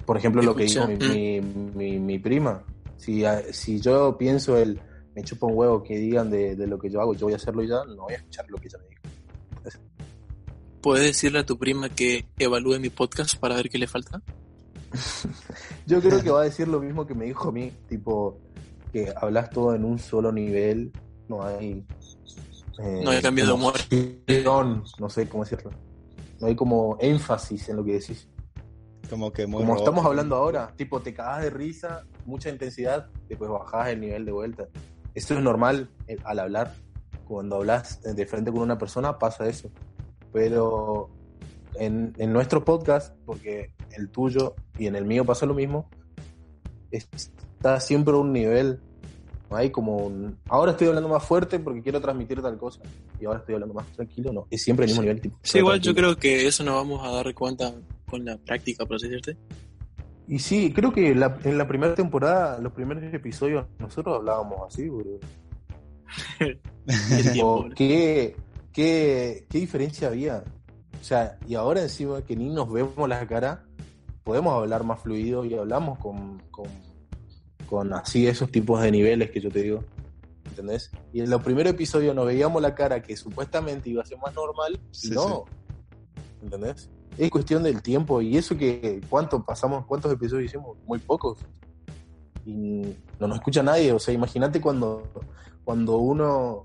Por 0.05 0.17
ejemplo, 0.17 0.41
lo 0.41 0.55
que 0.55 0.63
dijo 0.65 0.83
Escucha, 0.87 1.13
mi, 1.13 1.39
mi, 1.39 1.71
mi- 1.75 1.99
mi 1.99 2.19
prima. 2.19 2.63
Si, 2.97 3.23
a- 3.25 3.53
si 3.53 3.79
yo 3.79 4.17
pienso 4.17 4.57
el 4.57 4.79
me 5.15 5.23
chupa 5.23 5.45
un 5.47 5.57
huevo 5.57 5.83
que 5.83 5.97
digan 5.97 6.29
de, 6.29 6.55
de 6.55 6.67
lo 6.67 6.79
que 6.79 6.89
yo 6.89 7.01
hago, 7.01 7.13
yo 7.13 7.25
voy 7.27 7.33
a 7.33 7.35
hacerlo 7.37 7.63
ya, 7.63 7.83
no 7.85 8.03
voy 8.03 8.13
a 8.13 8.17
escuchar 8.17 8.45
lo 8.49 8.57
que 8.57 8.67
ella 8.67 8.77
me 8.79 8.87
dijo. 8.89 9.01
¿Puedes 10.81 11.03
decirle 11.05 11.39
a 11.39 11.45
tu 11.45 11.57
prima 11.59 11.89
que 11.89 12.25
evalúe 12.39 12.79
mi 12.79 12.89
podcast 12.89 13.35
para 13.37 13.55
ver 13.55 13.69
qué 13.69 13.77
le 13.77 13.87
falta? 13.87 14.21
Yo 15.85 16.01
creo 16.01 16.21
que 16.21 16.29
va 16.29 16.41
a 16.41 16.43
decir 16.45 16.67
lo 16.67 16.79
mismo 16.79 17.05
que 17.05 17.13
me 17.13 17.25
dijo 17.25 17.49
a 17.49 17.51
mí, 17.51 17.71
tipo 17.87 18.39
que 18.91 19.13
hablas 19.15 19.49
todo 19.49 19.73
en 19.73 19.85
un 19.85 19.99
solo 19.99 20.31
nivel, 20.31 20.91
no 21.29 21.43
hay... 21.43 21.85
eh, 22.79 23.01
No 23.03 23.11
hay 23.11 23.21
cambios 23.21 23.47
de 23.47 23.53
humor. 23.53 23.73
emoción, 23.89 24.83
No 24.99 25.09
sé 25.09 25.29
cómo 25.29 25.43
decirlo. 25.43 25.71
No 26.39 26.47
hay 26.47 26.55
como 26.55 26.97
énfasis 26.99 27.69
en 27.69 27.77
lo 27.77 27.85
que 27.85 27.93
decís. 27.93 28.27
Como 29.09 29.31
que 29.31 29.45
muy 29.45 29.61
Como 29.63 29.75
estamos 29.77 30.05
hablando 30.05 30.35
ahora, 30.35 30.73
tipo 30.75 31.01
te 31.01 31.13
cagas 31.13 31.43
de 31.43 31.49
risa, 31.49 32.05
mucha 32.25 32.49
intensidad, 32.49 33.07
después 33.29 33.49
bajás 33.49 33.89
el 33.89 34.01
nivel 34.01 34.25
de 34.25 34.31
vuelta. 34.31 34.67
Eso 35.13 35.35
es 35.35 35.41
normal 35.41 35.89
eh, 36.07 36.17
al 36.23 36.39
hablar. 36.39 36.73
Cuando 37.25 37.57
hablas 37.57 38.01
de 38.01 38.25
frente 38.25 38.51
con 38.51 38.61
una 38.61 38.77
persona 38.77 39.17
pasa 39.17 39.47
eso. 39.47 39.69
Pero 40.33 41.09
en, 41.75 42.13
en 42.17 42.33
nuestro 42.33 42.63
podcast, 42.65 43.15
porque 43.25 43.71
el 43.97 44.09
tuyo 44.09 44.55
y 44.77 44.87
en 44.87 44.95
el 44.95 45.05
mío 45.05 45.25
pasa 45.25 45.45
lo 45.45 45.53
mismo, 45.53 45.89
está 46.91 47.79
siempre 47.79 48.13
un 48.15 48.33
nivel. 48.33 48.79
No 49.49 49.57
hay 49.57 49.69
como 49.69 49.97
un. 49.97 50.37
Ahora 50.47 50.71
estoy 50.71 50.87
hablando 50.87 51.09
más 51.09 51.23
fuerte 51.25 51.59
porque 51.59 51.81
quiero 51.81 51.99
transmitir 51.99 52.41
tal 52.41 52.57
cosa. 52.57 52.81
Y 53.19 53.25
ahora 53.25 53.39
estoy 53.39 53.55
hablando 53.55 53.73
más 53.75 53.85
tranquilo. 53.87 54.31
No, 54.31 54.47
es 54.49 54.63
siempre 54.63 54.85
el 54.85 54.91
mismo 54.91 55.01
Sí. 55.01 55.07
nivel. 55.07 55.21
Tipo, 55.21 55.37
Sí, 55.43 55.57
igual 55.57 55.79
yo 55.81 55.93
tranquilo. 55.93 56.07
creo 56.15 56.19
que 56.19 56.47
eso 56.47 56.63
nos 56.63 56.75
vamos 56.75 57.05
a 57.05 57.11
dar 57.11 57.33
cuenta 57.33 57.73
con 58.09 58.23
la 58.23 58.37
práctica, 58.37 58.85
por 58.85 58.95
así 58.95 59.09
decirte. 59.09 59.37
Y 60.27 60.39
sí, 60.39 60.71
creo 60.73 60.93
que 60.93 61.13
la- 61.15 61.37
en 61.43 61.57
la 61.57 61.67
primera 61.67 61.93
temporada, 61.95 62.59
los 62.59 62.71
primeros 62.71 63.03
episodios, 63.13 63.65
nosotros 63.77 64.15
hablábamos 64.19 64.59
así, 64.67 64.87
boludo. 64.87 65.19
¿qué, 67.75 68.35
qué, 68.71 69.45
qué 69.49 69.59
diferencia 69.59 70.07
había? 70.07 70.43
O 71.01 71.03
sea, 71.03 71.37
y 71.47 71.55
ahora 71.55 71.81
encima 71.81 72.21
que 72.21 72.35
ni 72.35 72.49
nos 72.49 72.71
vemos 72.71 73.09
la 73.09 73.27
cara, 73.27 73.65
podemos 74.23 74.53
hablar 74.53 74.83
más 74.83 75.01
fluido 75.01 75.43
y 75.43 75.55
hablamos 75.55 75.97
con, 75.97 76.39
con, 76.51 76.67
con 77.67 77.91
así 77.93 78.27
esos 78.27 78.51
tipos 78.51 78.79
de 78.81 78.91
niveles 78.91 79.31
que 79.31 79.41
yo 79.41 79.49
te 79.49 79.63
digo. 79.63 79.83
¿Entendés? 80.45 80.91
Y 81.11 81.21
en 81.21 81.29
los 81.31 81.41
primeros 81.41 81.73
episodios 81.73 82.13
nos 82.13 82.27
veíamos 82.27 82.61
la 82.61 82.75
cara 82.75 83.01
que 83.01 83.17
supuestamente 83.17 83.89
iba 83.89 84.03
a 84.03 84.05
ser 84.05 84.19
más 84.19 84.35
normal 84.35 84.79
y 84.91 84.95
Sí, 84.95 85.09
no. 85.09 85.45
¿Entendés? 86.43 86.89
Es 87.17 87.31
cuestión 87.31 87.63
del 87.63 87.81
tiempo 87.81 88.21
y 88.21 88.37
eso 88.37 88.55
que 88.55 89.01
cuánto 89.09 89.43
pasamos, 89.43 89.85
cuántos 89.87 90.13
episodios 90.13 90.45
hicimos, 90.51 90.77
muy 90.85 90.99
pocos. 90.99 91.39
Y 92.45 92.95
no 93.19 93.27
nos 93.27 93.37
escucha 93.37 93.63
nadie, 93.63 93.91
o 93.91 93.99
sea, 93.99 94.13
imagínate 94.13 94.61
cuando, 94.61 95.03
cuando 95.63 95.97
uno 95.97 96.61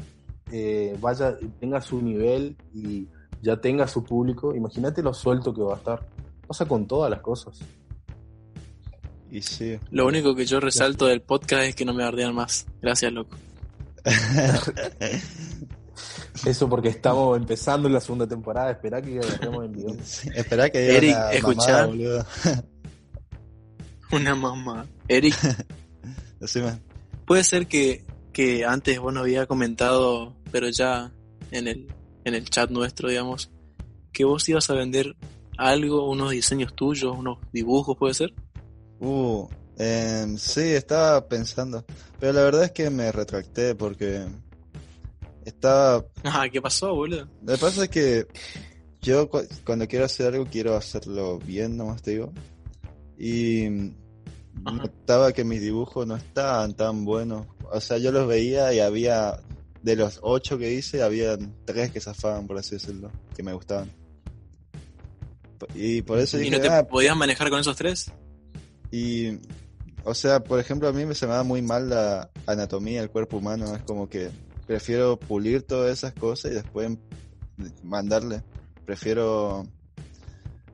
eh, 0.52 0.96
vaya, 1.00 1.36
tenga 1.58 1.80
su 1.80 2.02
nivel 2.02 2.56
y 2.74 3.08
ya 3.46 3.56
tenga 3.60 3.86
su 3.86 4.02
público, 4.04 4.54
imagínate 4.54 5.02
lo 5.02 5.14
suelto 5.14 5.54
que 5.54 5.62
va 5.62 5.74
a 5.74 5.76
estar. 5.76 6.06
Pasa 6.46 6.66
con 6.66 6.86
todas 6.86 7.10
las 7.10 7.20
cosas. 7.20 7.58
Y 9.30 9.42
sí. 9.42 9.78
Lo 9.90 10.06
único 10.06 10.34
que 10.34 10.46
yo 10.46 10.58
resalto 10.60 11.06
del 11.06 11.22
podcast 11.22 11.62
es 11.64 11.74
que 11.76 11.84
no 11.84 11.94
me 11.94 12.02
bardean 12.02 12.34
más. 12.34 12.66
Gracias, 12.82 13.12
loco. 13.12 13.36
Eso 16.44 16.68
porque 16.68 16.88
estamos 16.88 17.36
empezando 17.36 17.88
la 17.88 18.00
segunda 18.00 18.26
temporada, 18.26 18.72
espera 18.72 19.00
que 19.00 19.18
agarremos 19.18 19.64
el. 19.64 20.00
Sí, 20.04 20.28
Esperá 20.34 20.68
que 20.70 20.80
diga 20.80 20.96
Eric, 20.96 21.16
una 21.16 21.32
escuchá. 21.32 21.72
mamada, 21.72 21.86
boludo. 21.86 22.26
Una 24.12 24.34
mamá. 24.36 24.86
Eric, 25.08 25.34
Decime. 26.38 26.78
puede 27.24 27.42
ser 27.42 27.66
que, 27.66 28.04
que 28.32 28.64
antes 28.64 29.00
vos 29.00 29.12
nos 29.12 29.22
había 29.22 29.46
comentado, 29.46 30.36
pero 30.52 30.68
ya 30.68 31.10
en 31.50 31.66
el, 31.66 31.88
en 32.26 32.34
el 32.34 32.50
chat 32.50 32.70
nuestro, 32.70 33.08
digamos, 33.08 33.50
que 34.12 34.24
vos 34.24 34.46
ibas 34.48 34.68
a 34.68 34.74
vender 34.74 35.16
algo, 35.56 36.10
unos 36.10 36.32
diseños 36.32 36.74
tuyos, 36.74 37.16
unos 37.16 37.38
dibujos, 37.52 37.96
puede 37.96 38.14
ser. 38.14 38.34
Uh, 39.00 39.46
em, 39.78 40.36
sí, 40.36 40.60
estaba 40.60 41.26
pensando. 41.28 41.84
Pero 42.18 42.32
la 42.32 42.42
verdad 42.42 42.64
es 42.64 42.72
que 42.72 42.90
me 42.90 43.12
retracté 43.12 43.74
porque 43.74 44.26
estaba 45.44 46.04
Ah, 46.24 46.46
¿qué 46.50 46.60
pasó, 46.60 46.94
boludo? 46.94 47.28
Lo 47.44 47.52
que 47.54 47.58
pasa 47.58 47.84
es 47.84 47.88
que 47.90 48.26
yo 49.02 49.28
cu- 49.30 49.46
cuando 49.64 49.86
quiero 49.86 50.04
hacer 50.04 50.32
algo 50.34 50.46
quiero 50.50 50.74
hacerlo 50.74 51.38
bien, 51.38 51.76
nomás 51.76 52.02
te 52.02 52.12
digo. 52.12 52.32
Y 53.18 53.66
Ajá. 54.64 54.76
notaba 54.78 55.32
que 55.32 55.44
mis 55.44 55.60
dibujos 55.60 56.06
no 56.06 56.16
estaban 56.16 56.74
tan 56.74 57.04
buenos. 57.04 57.46
O 57.70 57.80
sea, 57.80 57.98
yo 57.98 58.10
los 58.12 58.26
veía 58.26 58.72
y 58.74 58.80
había, 58.80 59.38
de 59.86 59.94
los 59.94 60.18
ocho 60.22 60.58
que 60.58 60.72
hice, 60.72 61.00
había 61.04 61.38
tres 61.64 61.92
que 61.92 62.00
zafaban, 62.00 62.48
por 62.48 62.58
así 62.58 62.74
decirlo, 62.74 63.08
que 63.36 63.44
me 63.44 63.52
gustaban. 63.52 63.88
Y 65.76 66.02
por 66.02 66.18
eso 66.18 66.36
¿Y 66.38 66.40
dije, 66.40 66.56
no 66.56 66.60
te 66.60 66.68
"Ah, 66.68 66.86
podías 66.88 67.16
manejar 67.16 67.48
con 67.50 67.60
esos 67.60 67.76
tres? 67.76 68.10
y, 68.90 69.38
o 70.04 70.12
sea, 70.12 70.40
por 70.40 70.58
ejemplo, 70.58 70.88
a 70.88 70.92
mí 70.92 71.06
me 71.06 71.14
se 71.14 71.26
me 71.28 71.34
da 71.34 71.44
muy 71.44 71.62
mal 71.62 71.88
la 71.88 72.30
anatomía 72.46 73.00
del 73.00 73.10
cuerpo 73.10 73.36
humano. 73.36 73.76
Es 73.76 73.82
como 73.82 74.08
que 74.08 74.30
prefiero 74.66 75.16
pulir 75.20 75.62
todas 75.62 75.92
esas 75.96 76.12
cosas 76.14 76.50
y 76.50 76.54
después 76.54 76.90
mandarle. 77.84 78.42
Prefiero 78.84 79.66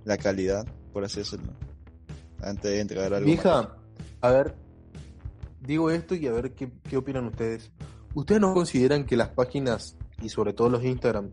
la 0.06 0.16
calidad, 0.16 0.66
por 0.94 1.04
así 1.04 1.18
decirlo. 1.18 1.52
Antes 2.40 2.70
de 2.70 2.80
entregar 2.80 3.12
algo. 3.12 3.26
Vieja, 3.26 3.76
a 4.22 4.30
ver, 4.30 4.54
digo 5.60 5.90
esto 5.90 6.14
y 6.14 6.26
a 6.28 6.32
ver 6.32 6.52
qué, 6.52 6.70
qué 6.88 6.96
opinan 6.96 7.26
ustedes. 7.26 7.70
¿Ustedes 8.14 8.40
no 8.40 8.54
consideran 8.54 9.04
que 9.04 9.16
las 9.16 9.28
páginas 9.28 9.96
y 10.20 10.28
sobre 10.28 10.52
todo 10.52 10.68
los 10.68 10.84
Instagram 10.84 11.30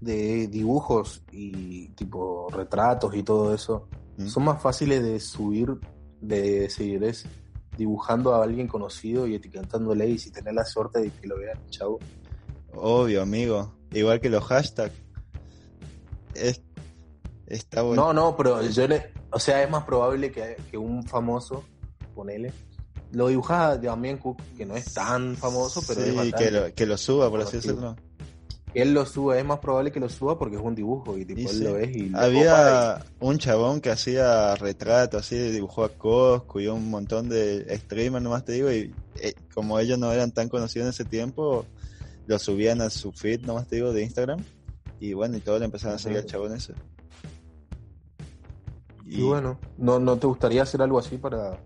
de 0.00 0.46
dibujos 0.48 1.22
y 1.32 1.88
tipo 1.90 2.48
retratos 2.50 3.14
y 3.14 3.22
todo 3.22 3.54
eso 3.54 3.88
¿Mm? 4.16 4.26
son 4.26 4.44
más 4.44 4.60
fáciles 4.60 5.02
de 5.02 5.18
subir 5.18 5.78
de 6.20 6.68
seguidores 6.68 7.26
dibujando 7.76 8.34
a 8.34 8.42
alguien 8.42 8.68
conocido 8.68 9.26
y 9.26 9.34
etiquetándole 9.34 10.08
y 10.08 10.18
si 10.18 10.30
tener 10.30 10.54
la 10.54 10.64
suerte 10.64 11.00
de 11.00 11.10
que 11.10 11.26
lo 11.26 11.38
vean, 11.38 11.58
chavo? 11.70 11.98
Obvio, 12.72 13.22
amigo. 13.22 13.74
Igual 13.92 14.20
que 14.20 14.30
los 14.30 14.44
hashtags. 14.44 14.94
Es, 16.34 16.62
está 17.46 17.82
bueno. 17.82 18.06
No, 18.06 18.12
no, 18.12 18.36
pero 18.36 18.62
yo 18.62 18.86
le, 18.86 19.12
o 19.30 19.38
sea, 19.38 19.62
es 19.62 19.70
más 19.70 19.84
probable 19.84 20.30
que, 20.30 20.56
que 20.70 20.78
un 20.78 21.04
famoso, 21.04 21.64
ponele, 22.14 22.52
lo 23.14 23.28
dibujás 23.28 23.60
a 23.60 23.78
Damián 23.78 24.18
Cook, 24.18 24.38
que 24.56 24.66
no 24.66 24.76
es 24.76 24.92
tan 24.92 25.36
famoso, 25.36 25.82
pero 25.86 26.02
Sí, 26.02 26.08
es 26.10 26.16
bastante. 26.16 26.44
que 26.44 26.50
lo, 26.50 26.74
que 26.74 26.86
lo 26.86 26.96
suba, 26.98 27.30
por 27.30 27.40
así 27.40 27.56
decirlo. 27.56 27.96
Él 28.74 28.92
lo 28.92 29.06
suba, 29.06 29.38
es 29.38 29.44
más 29.44 29.60
probable 29.60 29.92
que 29.92 30.00
lo 30.00 30.08
suba 30.08 30.36
porque 30.36 30.56
es 30.56 30.62
un 30.62 30.74
dibujo 30.74 31.16
y 31.16 31.24
tipo 31.24 31.40
Y 31.40 31.44
él 31.44 31.48
sí. 31.50 31.62
lo 31.62 31.74
ves 31.74 31.96
y 31.96 32.10
Había 32.12 33.04
un 33.20 33.38
chabón 33.38 33.80
que 33.80 33.90
hacía 33.90 34.56
retratos, 34.56 35.20
así, 35.20 35.36
dibujó 35.36 35.84
a 35.84 35.90
Coscu 35.90 36.58
y 36.58 36.66
un 36.66 36.90
montón 36.90 37.28
de 37.28 37.64
streamers, 37.78 38.22
nomás 38.24 38.44
te 38.44 38.52
digo, 38.52 38.72
y 38.72 38.92
eh, 39.20 39.34
como 39.54 39.78
ellos 39.78 39.96
no 39.98 40.10
eran 40.12 40.32
tan 40.32 40.48
conocidos 40.48 40.86
en 40.86 40.90
ese 40.90 41.04
tiempo, 41.04 41.64
lo 42.26 42.38
subían 42.40 42.80
a 42.80 42.90
su 42.90 43.12
feed, 43.12 43.42
nomás 43.42 43.68
te 43.68 43.76
digo, 43.76 43.92
de 43.92 44.02
Instagram, 44.02 44.42
y 44.98 45.12
bueno, 45.12 45.36
y 45.36 45.40
todos 45.40 45.60
le 45.60 45.66
empezaron 45.66 45.94
a 45.94 45.98
seguir 46.00 46.18
al 46.18 46.26
chabón 46.26 46.54
ese. 46.56 46.72
y, 49.06 49.20
y 49.20 49.22
bueno, 49.22 49.56
¿no, 49.78 50.00
¿no 50.00 50.16
te 50.16 50.26
gustaría 50.26 50.62
hacer 50.64 50.82
algo 50.82 50.98
así 50.98 51.16
para...? 51.16 51.60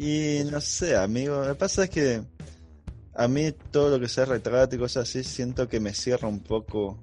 Y 0.00 0.42
no 0.50 0.60
sé, 0.60 0.96
amigo, 0.96 1.40
lo 1.40 1.48
que 1.48 1.54
pasa 1.56 1.84
es 1.84 1.90
que 1.90 2.22
a 3.14 3.26
mí 3.26 3.50
todo 3.72 3.90
lo 3.90 3.98
que 4.00 4.08
sea 4.08 4.24
retrato 4.26 4.76
y 4.76 4.78
cosas 4.78 5.08
así, 5.08 5.24
siento 5.24 5.68
que 5.68 5.80
me 5.80 5.92
cierra 5.92 6.28
un 6.28 6.38
poco 6.38 7.02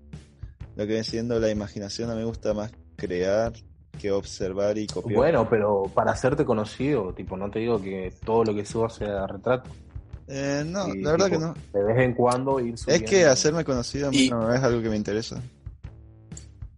lo 0.77 0.83
que 0.83 0.87
viene 0.87 1.03
siendo 1.03 1.37
la 1.39 1.49
imaginación, 1.51 2.09
a 2.09 2.13
mí 2.13 2.19
me 2.19 2.25
gusta 2.25 2.53
más 2.53 2.71
crear 2.95 3.51
que 3.99 4.11
observar 4.11 4.77
y 4.77 4.87
copiar. 4.87 5.17
Bueno, 5.17 5.49
pero 5.49 5.83
para 5.93 6.11
hacerte 6.11 6.45
conocido, 6.45 7.13
tipo, 7.13 7.35
no 7.35 7.51
te 7.51 7.59
digo 7.59 7.81
que 7.81 8.13
todo 8.23 8.45
lo 8.45 8.53
que 8.55 8.65
subas 8.65 8.95
sea 8.95 9.27
retrato. 9.27 9.69
Eh, 10.27 10.63
no, 10.65 10.87
Y, 10.93 11.01
la 11.01 11.11
verdad 11.11 11.25
tipo, 11.27 11.39
que 11.39 11.45
no. 11.45 11.53
De 11.73 11.83
vez 11.93 11.97
en 12.05 12.13
cuando 12.13 12.59
ir 12.61 12.73
Es 12.75 12.81
subiendo. 12.81 13.09
que 13.09 13.25
hacerme 13.25 13.63
conocido 13.65 14.07
a 14.07 14.11
mí 14.11 14.25
Y- 14.25 14.29
no 14.29 14.53
es 14.53 14.61
algo 14.63 14.81
que 14.81 14.89
me 14.89 14.95
interesa. 14.97 15.41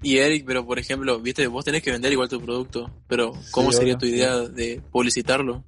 Y 0.02 0.18
Eric, 0.18 0.46
pero 0.46 0.66
por 0.66 0.78
ejemplo, 0.80 1.20
viste, 1.20 1.46
vos 1.48 1.66
tenés 1.66 1.82
que 1.82 1.92
vender 1.92 2.12
igual 2.12 2.30
tu 2.30 2.40
producto, 2.42 2.90
pero 3.08 3.34
¿cómo 3.52 3.72
Sí, 3.72 3.78
sería 3.80 3.98
tu 3.98 4.06
idea 4.06 4.38
de 4.38 4.82
publicitarlo? 4.92 5.64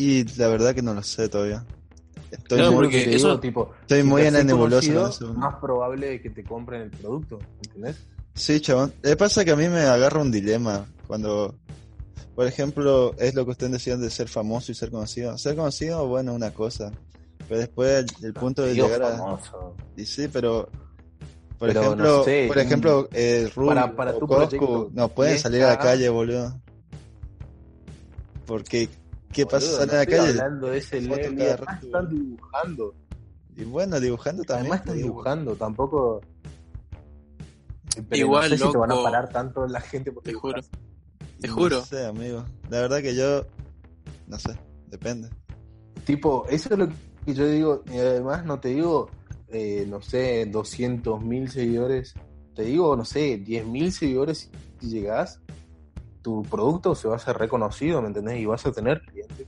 Y 0.00 0.22
la 0.38 0.46
verdad 0.46 0.76
que 0.76 0.80
no 0.82 0.94
lo 0.94 1.02
sé 1.02 1.28
todavía. 1.28 1.64
Estoy 2.30 2.58
Claro, 2.58 2.72
muy, 2.72 2.94
eso- 2.94 3.40
tipo, 3.40 3.72
estoy 3.80 4.04
muy 4.04 4.22
en 4.22 4.34
la 4.34 4.44
nebulosa 4.44 4.86
conocido, 4.92 5.08
eso. 5.08 5.34
más 5.34 5.56
probable 5.56 6.06
de 6.06 6.22
que 6.22 6.30
te 6.30 6.44
compren 6.44 6.82
el 6.82 6.90
producto, 6.92 7.40
¿entendés? 7.64 7.96
Sí, 8.34 8.60
chabón. 8.60 8.92
Le 9.02 9.16
pasa 9.16 9.44
que 9.44 9.50
a 9.50 9.56
mí 9.56 9.66
me 9.68 9.80
agarra 9.80 10.20
un 10.22 10.30
dilema 10.30 10.86
cuando, 11.08 11.56
por 12.36 12.46
ejemplo, 12.46 13.12
es 13.18 13.34
lo 13.34 13.44
que 13.44 13.50
ustedes 13.50 13.72
decían 13.72 14.00
de 14.00 14.08
ser 14.10 14.28
famoso 14.28 14.70
y 14.70 14.76
ser 14.76 14.92
conocido. 14.92 15.36
Ser 15.36 15.56
conocido, 15.56 16.06
bueno, 16.06 16.32
una 16.32 16.52
cosa. 16.52 16.92
Pero 17.48 17.58
después 17.58 18.04
el, 18.20 18.26
el 18.26 18.34
punto 18.34 18.62
de 18.62 18.74
Digo, 18.74 18.86
llegar 18.86 19.02
a... 19.02 19.18
famoso. 19.18 19.74
Y 19.96 20.06
sí, 20.06 20.28
pero... 20.32 20.68
Por 21.58 21.66
Pero, 21.70 21.80
ejemplo, 21.82 22.18
no 22.18 22.22
sé, 22.24 22.44
por 22.46 22.58
ejemplo, 22.58 23.08
eh, 23.12 23.50
Rubio 23.52 23.74
para- 23.74 23.96
para 23.96 24.10
o 24.12 24.18
tu 24.20 24.28
Coscu 24.28 24.90
no 24.94 25.08
pueden 25.08 25.34
¿qué 25.34 25.40
salir 25.40 25.64
a 25.64 25.70
la 25.70 25.78
calle, 25.80 26.08
boludo. 26.08 26.56
Porque, 28.46 28.88
¿qué 29.32 29.46
pasa? 29.46 29.66
Salen 29.66 29.86
no 29.88 29.92
a 29.92 29.96
la 29.96 30.06
calle 30.06 30.28
hablando 30.28 30.66
de 30.68 30.78
ese 30.78 30.96
además 30.98 31.82
están 31.82 32.08
dibujando. 32.08 32.94
y 33.56 33.64
bueno, 33.64 34.00
dibujando 34.00 34.44
también. 34.44 34.72
Además 34.72 34.80
están 34.80 34.96
dibujando, 34.96 35.54
tampoco. 35.56 36.20
Pero 38.08 38.26
Igual, 38.26 38.50
no 38.50 38.56
sé 38.56 38.64
si 38.64 38.70
te 38.72 38.78
van 38.78 38.90
a 38.90 38.94
loco. 38.94 39.04
parar 39.04 39.28
tanto 39.30 39.66
la 39.66 39.80
gente 39.80 40.12
por 40.12 40.22
Te 40.22 40.32
juro. 40.32 40.60
Te 41.40 41.48
No 41.48 41.54
juro. 41.54 41.84
sé, 41.84 42.06
amigo. 42.06 42.44
La 42.70 42.80
verdad 42.80 43.00
que 43.02 43.14
yo, 43.14 43.44
no 44.26 44.38
sé, 44.38 44.56
depende. 44.86 45.28
Tipo, 46.04 46.46
eso 46.48 46.68
es 46.72 46.78
lo 46.78 46.88
que 46.88 47.34
yo 47.34 47.46
digo. 47.48 47.82
Y 47.92 47.98
además, 47.98 48.44
no 48.44 48.60
te 48.60 48.68
digo, 48.68 49.10
eh, 49.48 49.84
no 49.88 50.00
sé, 50.00 50.46
200 50.46 51.22
mil 51.22 51.50
seguidores. 51.50 52.14
Te 52.54 52.62
digo, 52.64 52.96
no 52.96 53.04
sé, 53.04 53.38
10 53.38 53.66
mil 53.66 53.92
seguidores. 53.92 54.50
Si 54.80 54.88
llegás, 54.88 55.40
tu 56.28 56.42
producto 56.42 56.94
se 56.94 57.08
va 57.08 57.14
a 57.14 57.16
hacer 57.16 57.38
reconocido, 57.38 58.02
¿me 58.02 58.08
entendés? 58.08 58.38
Y 58.38 58.44
vas 58.44 58.66
a 58.66 58.70
tener 58.70 59.00
clientes. 59.00 59.46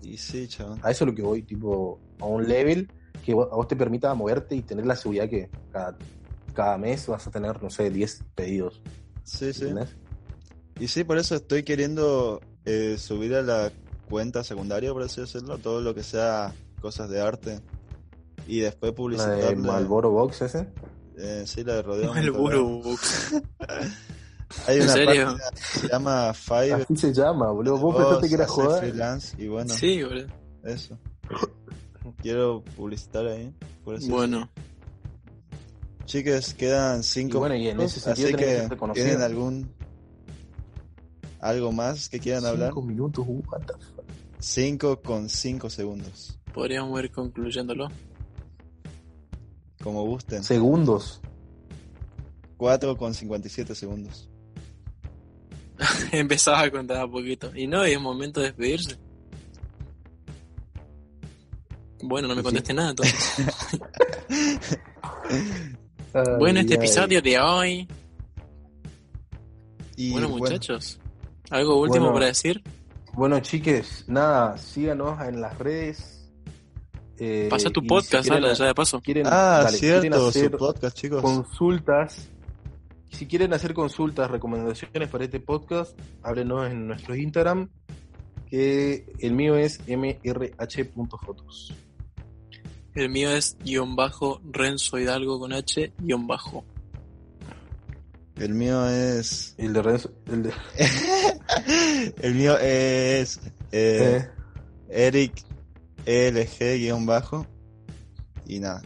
Y 0.00 0.16
sí, 0.16 0.48
chaval. 0.48 0.78
A 0.82 0.90
eso 0.90 1.04
es 1.04 1.10
lo 1.10 1.14
que 1.14 1.20
voy, 1.20 1.42
tipo, 1.42 2.00
a 2.20 2.24
un 2.24 2.48
level 2.48 2.90
que 3.22 3.34
vos- 3.34 3.48
a 3.52 3.54
vos 3.56 3.68
te 3.68 3.76
permita 3.76 4.14
moverte 4.14 4.56
y 4.56 4.62
tener 4.62 4.86
la 4.86 4.96
seguridad 4.96 5.28
que 5.28 5.50
cada, 5.70 5.94
cada 6.54 6.78
mes 6.78 7.06
vas 7.06 7.26
a 7.26 7.30
tener, 7.30 7.62
no 7.62 7.68
sé, 7.68 7.90
10 7.90 8.24
pedidos. 8.34 8.80
Sí, 9.24 9.52
sí. 9.52 9.64
¿entendés? 9.64 9.94
Y 10.80 10.88
sí, 10.88 11.04
por 11.04 11.18
eso 11.18 11.34
estoy 11.34 11.64
queriendo 11.64 12.40
eh, 12.64 12.96
subir 12.98 13.34
a 13.34 13.42
la 13.42 13.70
cuenta 14.08 14.42
secundaria, 14.42 14.90
por 14.94 15.02
así 15.02 15.20
decirlo, 15.20 15.58
todo 15.58 15.82
lo 15.82 15.94
que 15.94 16.02
sea 16.02 16.54
cosas 16.80 17.10
de 17.10 17.20
arte. 17.20 17.60
Y 18.46 18.60
después 18.60 18.94
La 19.18 19.28
de. 19.28 19.54
Malboro 19.54 20.10
Box 20.10 20.40
ese. 20.40 20.66
Eh, 21.18 21.44
sí, 21.46 21.62
la 21.62 21.74
de 21.74 21.82
Rodeo. 21.82 22.14
El 22.16 22.32
Montoya. 22.32 22.98
Hay 24.66 24.76
¿En 24.76 24.82
una 24.84 24.92
serio? 24.92 25.24
página 25.26 25.50
que 25.50 25.78
se 25.80 25.88
llama 25.88 26.34
Fiverr. 26.34 26.82
Así 26.82 26.96
se 26.96 27.12
llama, 27.12 27.50
boludo. 27.50 27.78
Vos 27.78 27.94
Vos 27.94 27.96
pensaste 28.04 28.28
que 28.28 28.34
era 28.34 28.46
joder. 28.46 28.78
freelance 28.80 29.42
y 29.42 29.48
bueno, 29.48 29.72
Sí, 29.74 30.02
boludo. 30.02 30.26
eso. 30.64 30.98
Quiero 32.20 32.62
publicitar 32.76 33.26
ahí. 33.26 33.54
Por 33.84 33.96
eso. 33.96 34.08
Bueno, 34.10 34.48
Chicas, 36.04 36.52
quedan 36.54 37.00
Y 37.00 37.02
cinco 37.04 37.38
bueno, 37.38 37.54
y 37.54 37.68
en 37.68 37.76
minutos, 37.76 37.92
ese 37.96 38.00
sentido 38.00 38.28
así 38.28 38.36
que 38.36 38.92
tienen 38.92 39.22
algún 39.22 39.72
¿Algo 41.40 41.72
más 41.72 42.08
que 42.08 42.20
quieran 42.20 42.44
hablar? 42.46 42.68
Cinco 42.70 42.82
minutos, 42.82 43.24
uh, 43.26 43.42
what 43.50 43.60
the 43.62 43.72
fuck. 43.72 44.04
5 44.38 45.02
con 45.02 45.28
5 45.28 45.70
segundos. 45.70 46.38
Podríamos 46.52 47.00
ir 47.02 47.10
concluyéndolo. 47.12 47.88
Como 49.82 50.04
gusten. 50.04 50.42
Segundos. 50.42 51.20
4 52.56 52.96
con 52.96 53.14
57 53.14 53.74
segundos. 53.74 54.28
Empezaba 56.12 56.60
a 56.62 56.70
contar 56.70 56.98
a 56.98 57.06
poquito. 57.08 57.50
Y 57.54 57.66
no, 57.66 57.82
es 57.84 58.00
momento 58.00 58.40
de 58.40 58.46
despedirse. 58.46 58.98
Bueno, 62.02 62.28
no 62.28 62.34
me 62.34 62.40
Sí. 62.40 62.44
contesté 62.44 62.74
nada 62.74 62.90
entonces. 62.90 63.32
Ay, 66.14 66.24
bueno, 66.38 66.60
este 66.60 66.74
ay. 66.74 66.78
episodio 66.78 67.22
de 67.22 67.38
hoy. 67.38 67.88
Y 69.96 70.12
Bueno, 70.12 70.28
muchachos. 70.30 70.98
¿Algo 71.50 71.80
último 71.80 72.06
Bueno. 72.06 72.14
para 72.14 72.26
decir? 72.26 72.62
Bueno, 73.14 73.40
chiques, 73.40 74.04
nada, 74.08 74.56
síganos 74.58 75.20
en 75.22 75.40
las 75.40 75.56
redes. 75.58 76.18
eh, 77.18 77.46
Pasa 77.48 77.70
tu 77.70 77.80
y 77.80 77.84
si 77.84 77.88
podcast, 77.88 78.24
quieren- 78.28 78.42
habla 78.44 78.54
ya 78.54 78.64
de 78.66 78.74
paso. 78.74 79.00
quieren- 79.00 79.26
Ah, 79.28 79.60
dale, 79.64 79.78
quieren 79.78 80.00
cierto, 80.02 80.26
hacer 80.28 80.50
su 80.50 80.56
podcast, 80.56 80.96
chicos. 80.96 81.22
consultas. 81.22 82.28
Si 83.22 83.28
quieren 83.28 83.52
hacer 83.52 83.72
consultas, 83.72 84.28
recomendaciones 84.28 85.08
para 85.08 85.22
este 85.22 85.38
podcast, 85.38 85.96
háblenos 86.24 86.68
en 86.68 86.88
nuestro 86.88 87.14
Instagram, 87.14 87.70
que 88.50 89.06
el 89.20 89.32
mío 89.32 89.54
es 89.54 89.78
mrh.fotos. 89.86 91.72
El 92.96 93.10
mío 93.10 93.30
es 93.30 93.56
guion 93.64 93.94
bajo 93.94 94.40
Renzo 94.50 94.98
Hidalgo 94.98 95.38
con 95.38 95.52
H 95.52 95.92
guion 95.98 96.26
bajo. 96.26 96.64
El 98.34 98.54
mío 98.54 98.88
es. 98.88 99.54
El 99.56 99.72
de 99.72 99.82
Renzo, 99.82 100.10
el 100.26 100.42
de 100.42 100.52
El 102.22 102.34
mío 102.34 102.58
es. 102.58 103.40
eh, 103.70 104.18
eh, 104.18 104.28
Eric 104.88 105.44
LG-bajo. 106.06 107.46
Y 108.48 108.58
nada. 108.58 108.82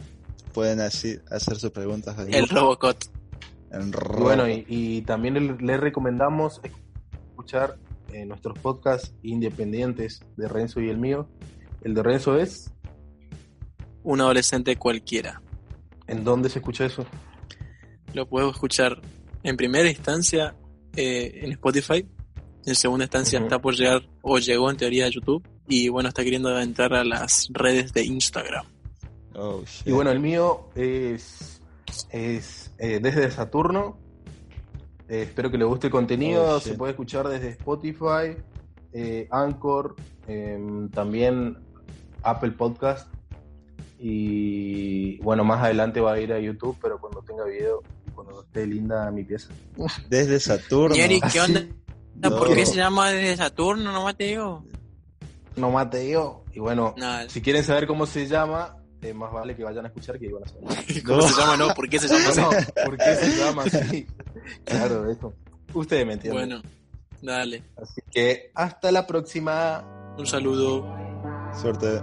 Pueden 0.53 0.79
así 0.81 1.17
hacer 1.31 1.57
sus 1.57 1.71
preguntas 1.71 2.15
ahí. 2.19 2.29
El 2.33 2.47
Robocot. 2.47 3.16
En 3.71 3.91
bueno, 4.19 4.47
y, 4.49 4.65
y 4.67 5.01
también 5.01 5.33
le- 5.33 5.57
les 5.59 5.79
recomendamos 5.79 6.61
escuchar 6.63 7.77
eh, 8.13 8.25
nuestros 8.25 8.57
podcasts 8.59 9.13
independientes 9.23 10.21
de 10.37 10.47
Renzo 10.47 10.79
y 10.81 10.89
el 10.89 10.97
mío. 10.97 11.27
El 11.83 11.93
de 11.93 12.03
Renzo 12.03 12.37
es, 12.37 12.71
Un 14.03 14.21
adolescente 14.21 14.75
cualquiera. 14.77 15.41
¿en 16.07 16.23
dónde 16.23 16.49
se 16.49 16.59
escucha 16.59 16.85
eso? 16.85 17.05
Lo 18.13 18.27
puedo 18.29 18.49
escuchar 18.49 19.01
en 19.43 19.57
primera 19.57 19.89
instancia 19.89 20.55
eh, 20.95 21.41
en 21.43 21.51
Spotify. 21.51 22.07
En 22.65 22.75
segunda 22.75 23.03
instancia 23.05 23.39
está 23.39 23.59
por 23.59 23.75
llegar 23.75 24.01
o 24.21 24.37
llegó 24.39 24.69
en 24.71 24.77
teoría 24.77 25.05
a 25.05 25.09
YouTube. 25.09 25.45
Y 25.67 25.89
bueno, 25.89 26.07
está 26.09 26.23
queriendo 26.23 26.57
entrar 26.59 26.93
a 26.93 27.03
las 27.03 27.49
redes 27.51 27.91
de 27.91 28.05
Instagram. 28.05 28.65
Oh, 29.35 29.61
shit. 29.65 29.87
Y 29.87 29.91
bueno, 29.91 30.11
el 30.11 30.21
mío 30.21 30.69
es, 30.75 31.56
es 32.11 32.73
eh, 32.77 32.99
desde 33.01 33.29
Saturno. 33.31 33.97
Eh, 35.09 35.23
espero 35.23 35.49
que 35.49 35.57
les 35.57 35.67
guste 35.67 35.87
el 35.87 35.91
contenido. 35.91 36.55
Oh, 36.55 36.59
Se 36.59 36.73
puede 36.73 36.91
escuchar 36.91 37.27
desde 37.27 37.49
Spotify, 37.49 38.37
eh, 38.93 39.27
Anchor, 39.31 39.95
em, 40.27 40.89
también 40.89 41.57
Apple 42.23 42.51
Podcast. 42.51 43.07
Y 43.99 45.17
bueno, 45.19 45.43
más 45.43 45.63
adelante 45.63 45.99
va 46.01 46.13
a 46.13 46.19
ir 46.19 46.33
a 46.33 46.39
YouTube, 46.39 46.77
pero 46.81 46.99
cuando 46.99 47.21
tenga 47.21 47.45
video 47.45 47.81
cuando 48.17 48.41
esté 48.41 48.65
linda 48.65 49.09
mi 49.11 49.23
pieza. 49.23 49.49
Desde 50.09 50.39
Saturno. 50.39 50.95
Y 50.95 51.01
Eric, 51.01 51.31
¿qué 51.31 51.39
onda? 51.39 51.65
No. 52.15 52.35
¿Por 52.35 52.55
qué 52.55 52.65
se 52.65 52.75
llama 52.75 53.11
desde 53.11 53.37
Saturno? 53.37 53.91
No 53.91 54.15
te 54.15 54.23
digo. 54.23 54.65
No 55.55 55.69
mate 55.69 56.09
yo. 56.09 56.43
Y 56.51 56.59
bueno, 56.59 56.95
si 57.27 57.43
quieren 57.43 57.63
saber 57.63 57.85
cómo 57.85 58.07
se 58.07 58.25
llama, 58.25 58.76
eh, 59.01 59.13
más 59.13 59.31
vale 59.31 59.55
que 59.55 59.63
vayan 59.63 59.85
a 59.85 59.87
escuchar 59.89 60.17
que 60.19 60.25
iban 60.25 60.43
a 60.43 60.47
saber. 60.47 61.03
¿Cómo 61.05 61.17
No. 61.17 61.27
se 61.27 61.41
llama? 61.41 61.57
No, 61.57 61.67
¿por 61.73 61.89
qué 61.89 61.99
se 61.99 62.07
llama 62.07 62.29
así? 62.29 62.41
No, 62.41 62.49
¿por 62.85 62.97
qué 62.97 63.15
se 63.15 63.37
llama 63.37 63.63
así? 63.63 64.07
Claro, 64.65 65.11
eso. 65.11 65.33
Ustedes 65.73 66.05
me 66.05 66.13
entienden. 66.13 66.47
Bueno, 66.49 66.61
dale. 67.21 67.63
Así 67.81 68.01
que 68.11 68.51
hasta 68.55 68.91
la 68.91 69.05
próxima. 69.05 70.13
Un 70.17 70.25
saludo. 70.25 70.87
Suerte. 71.61 72.01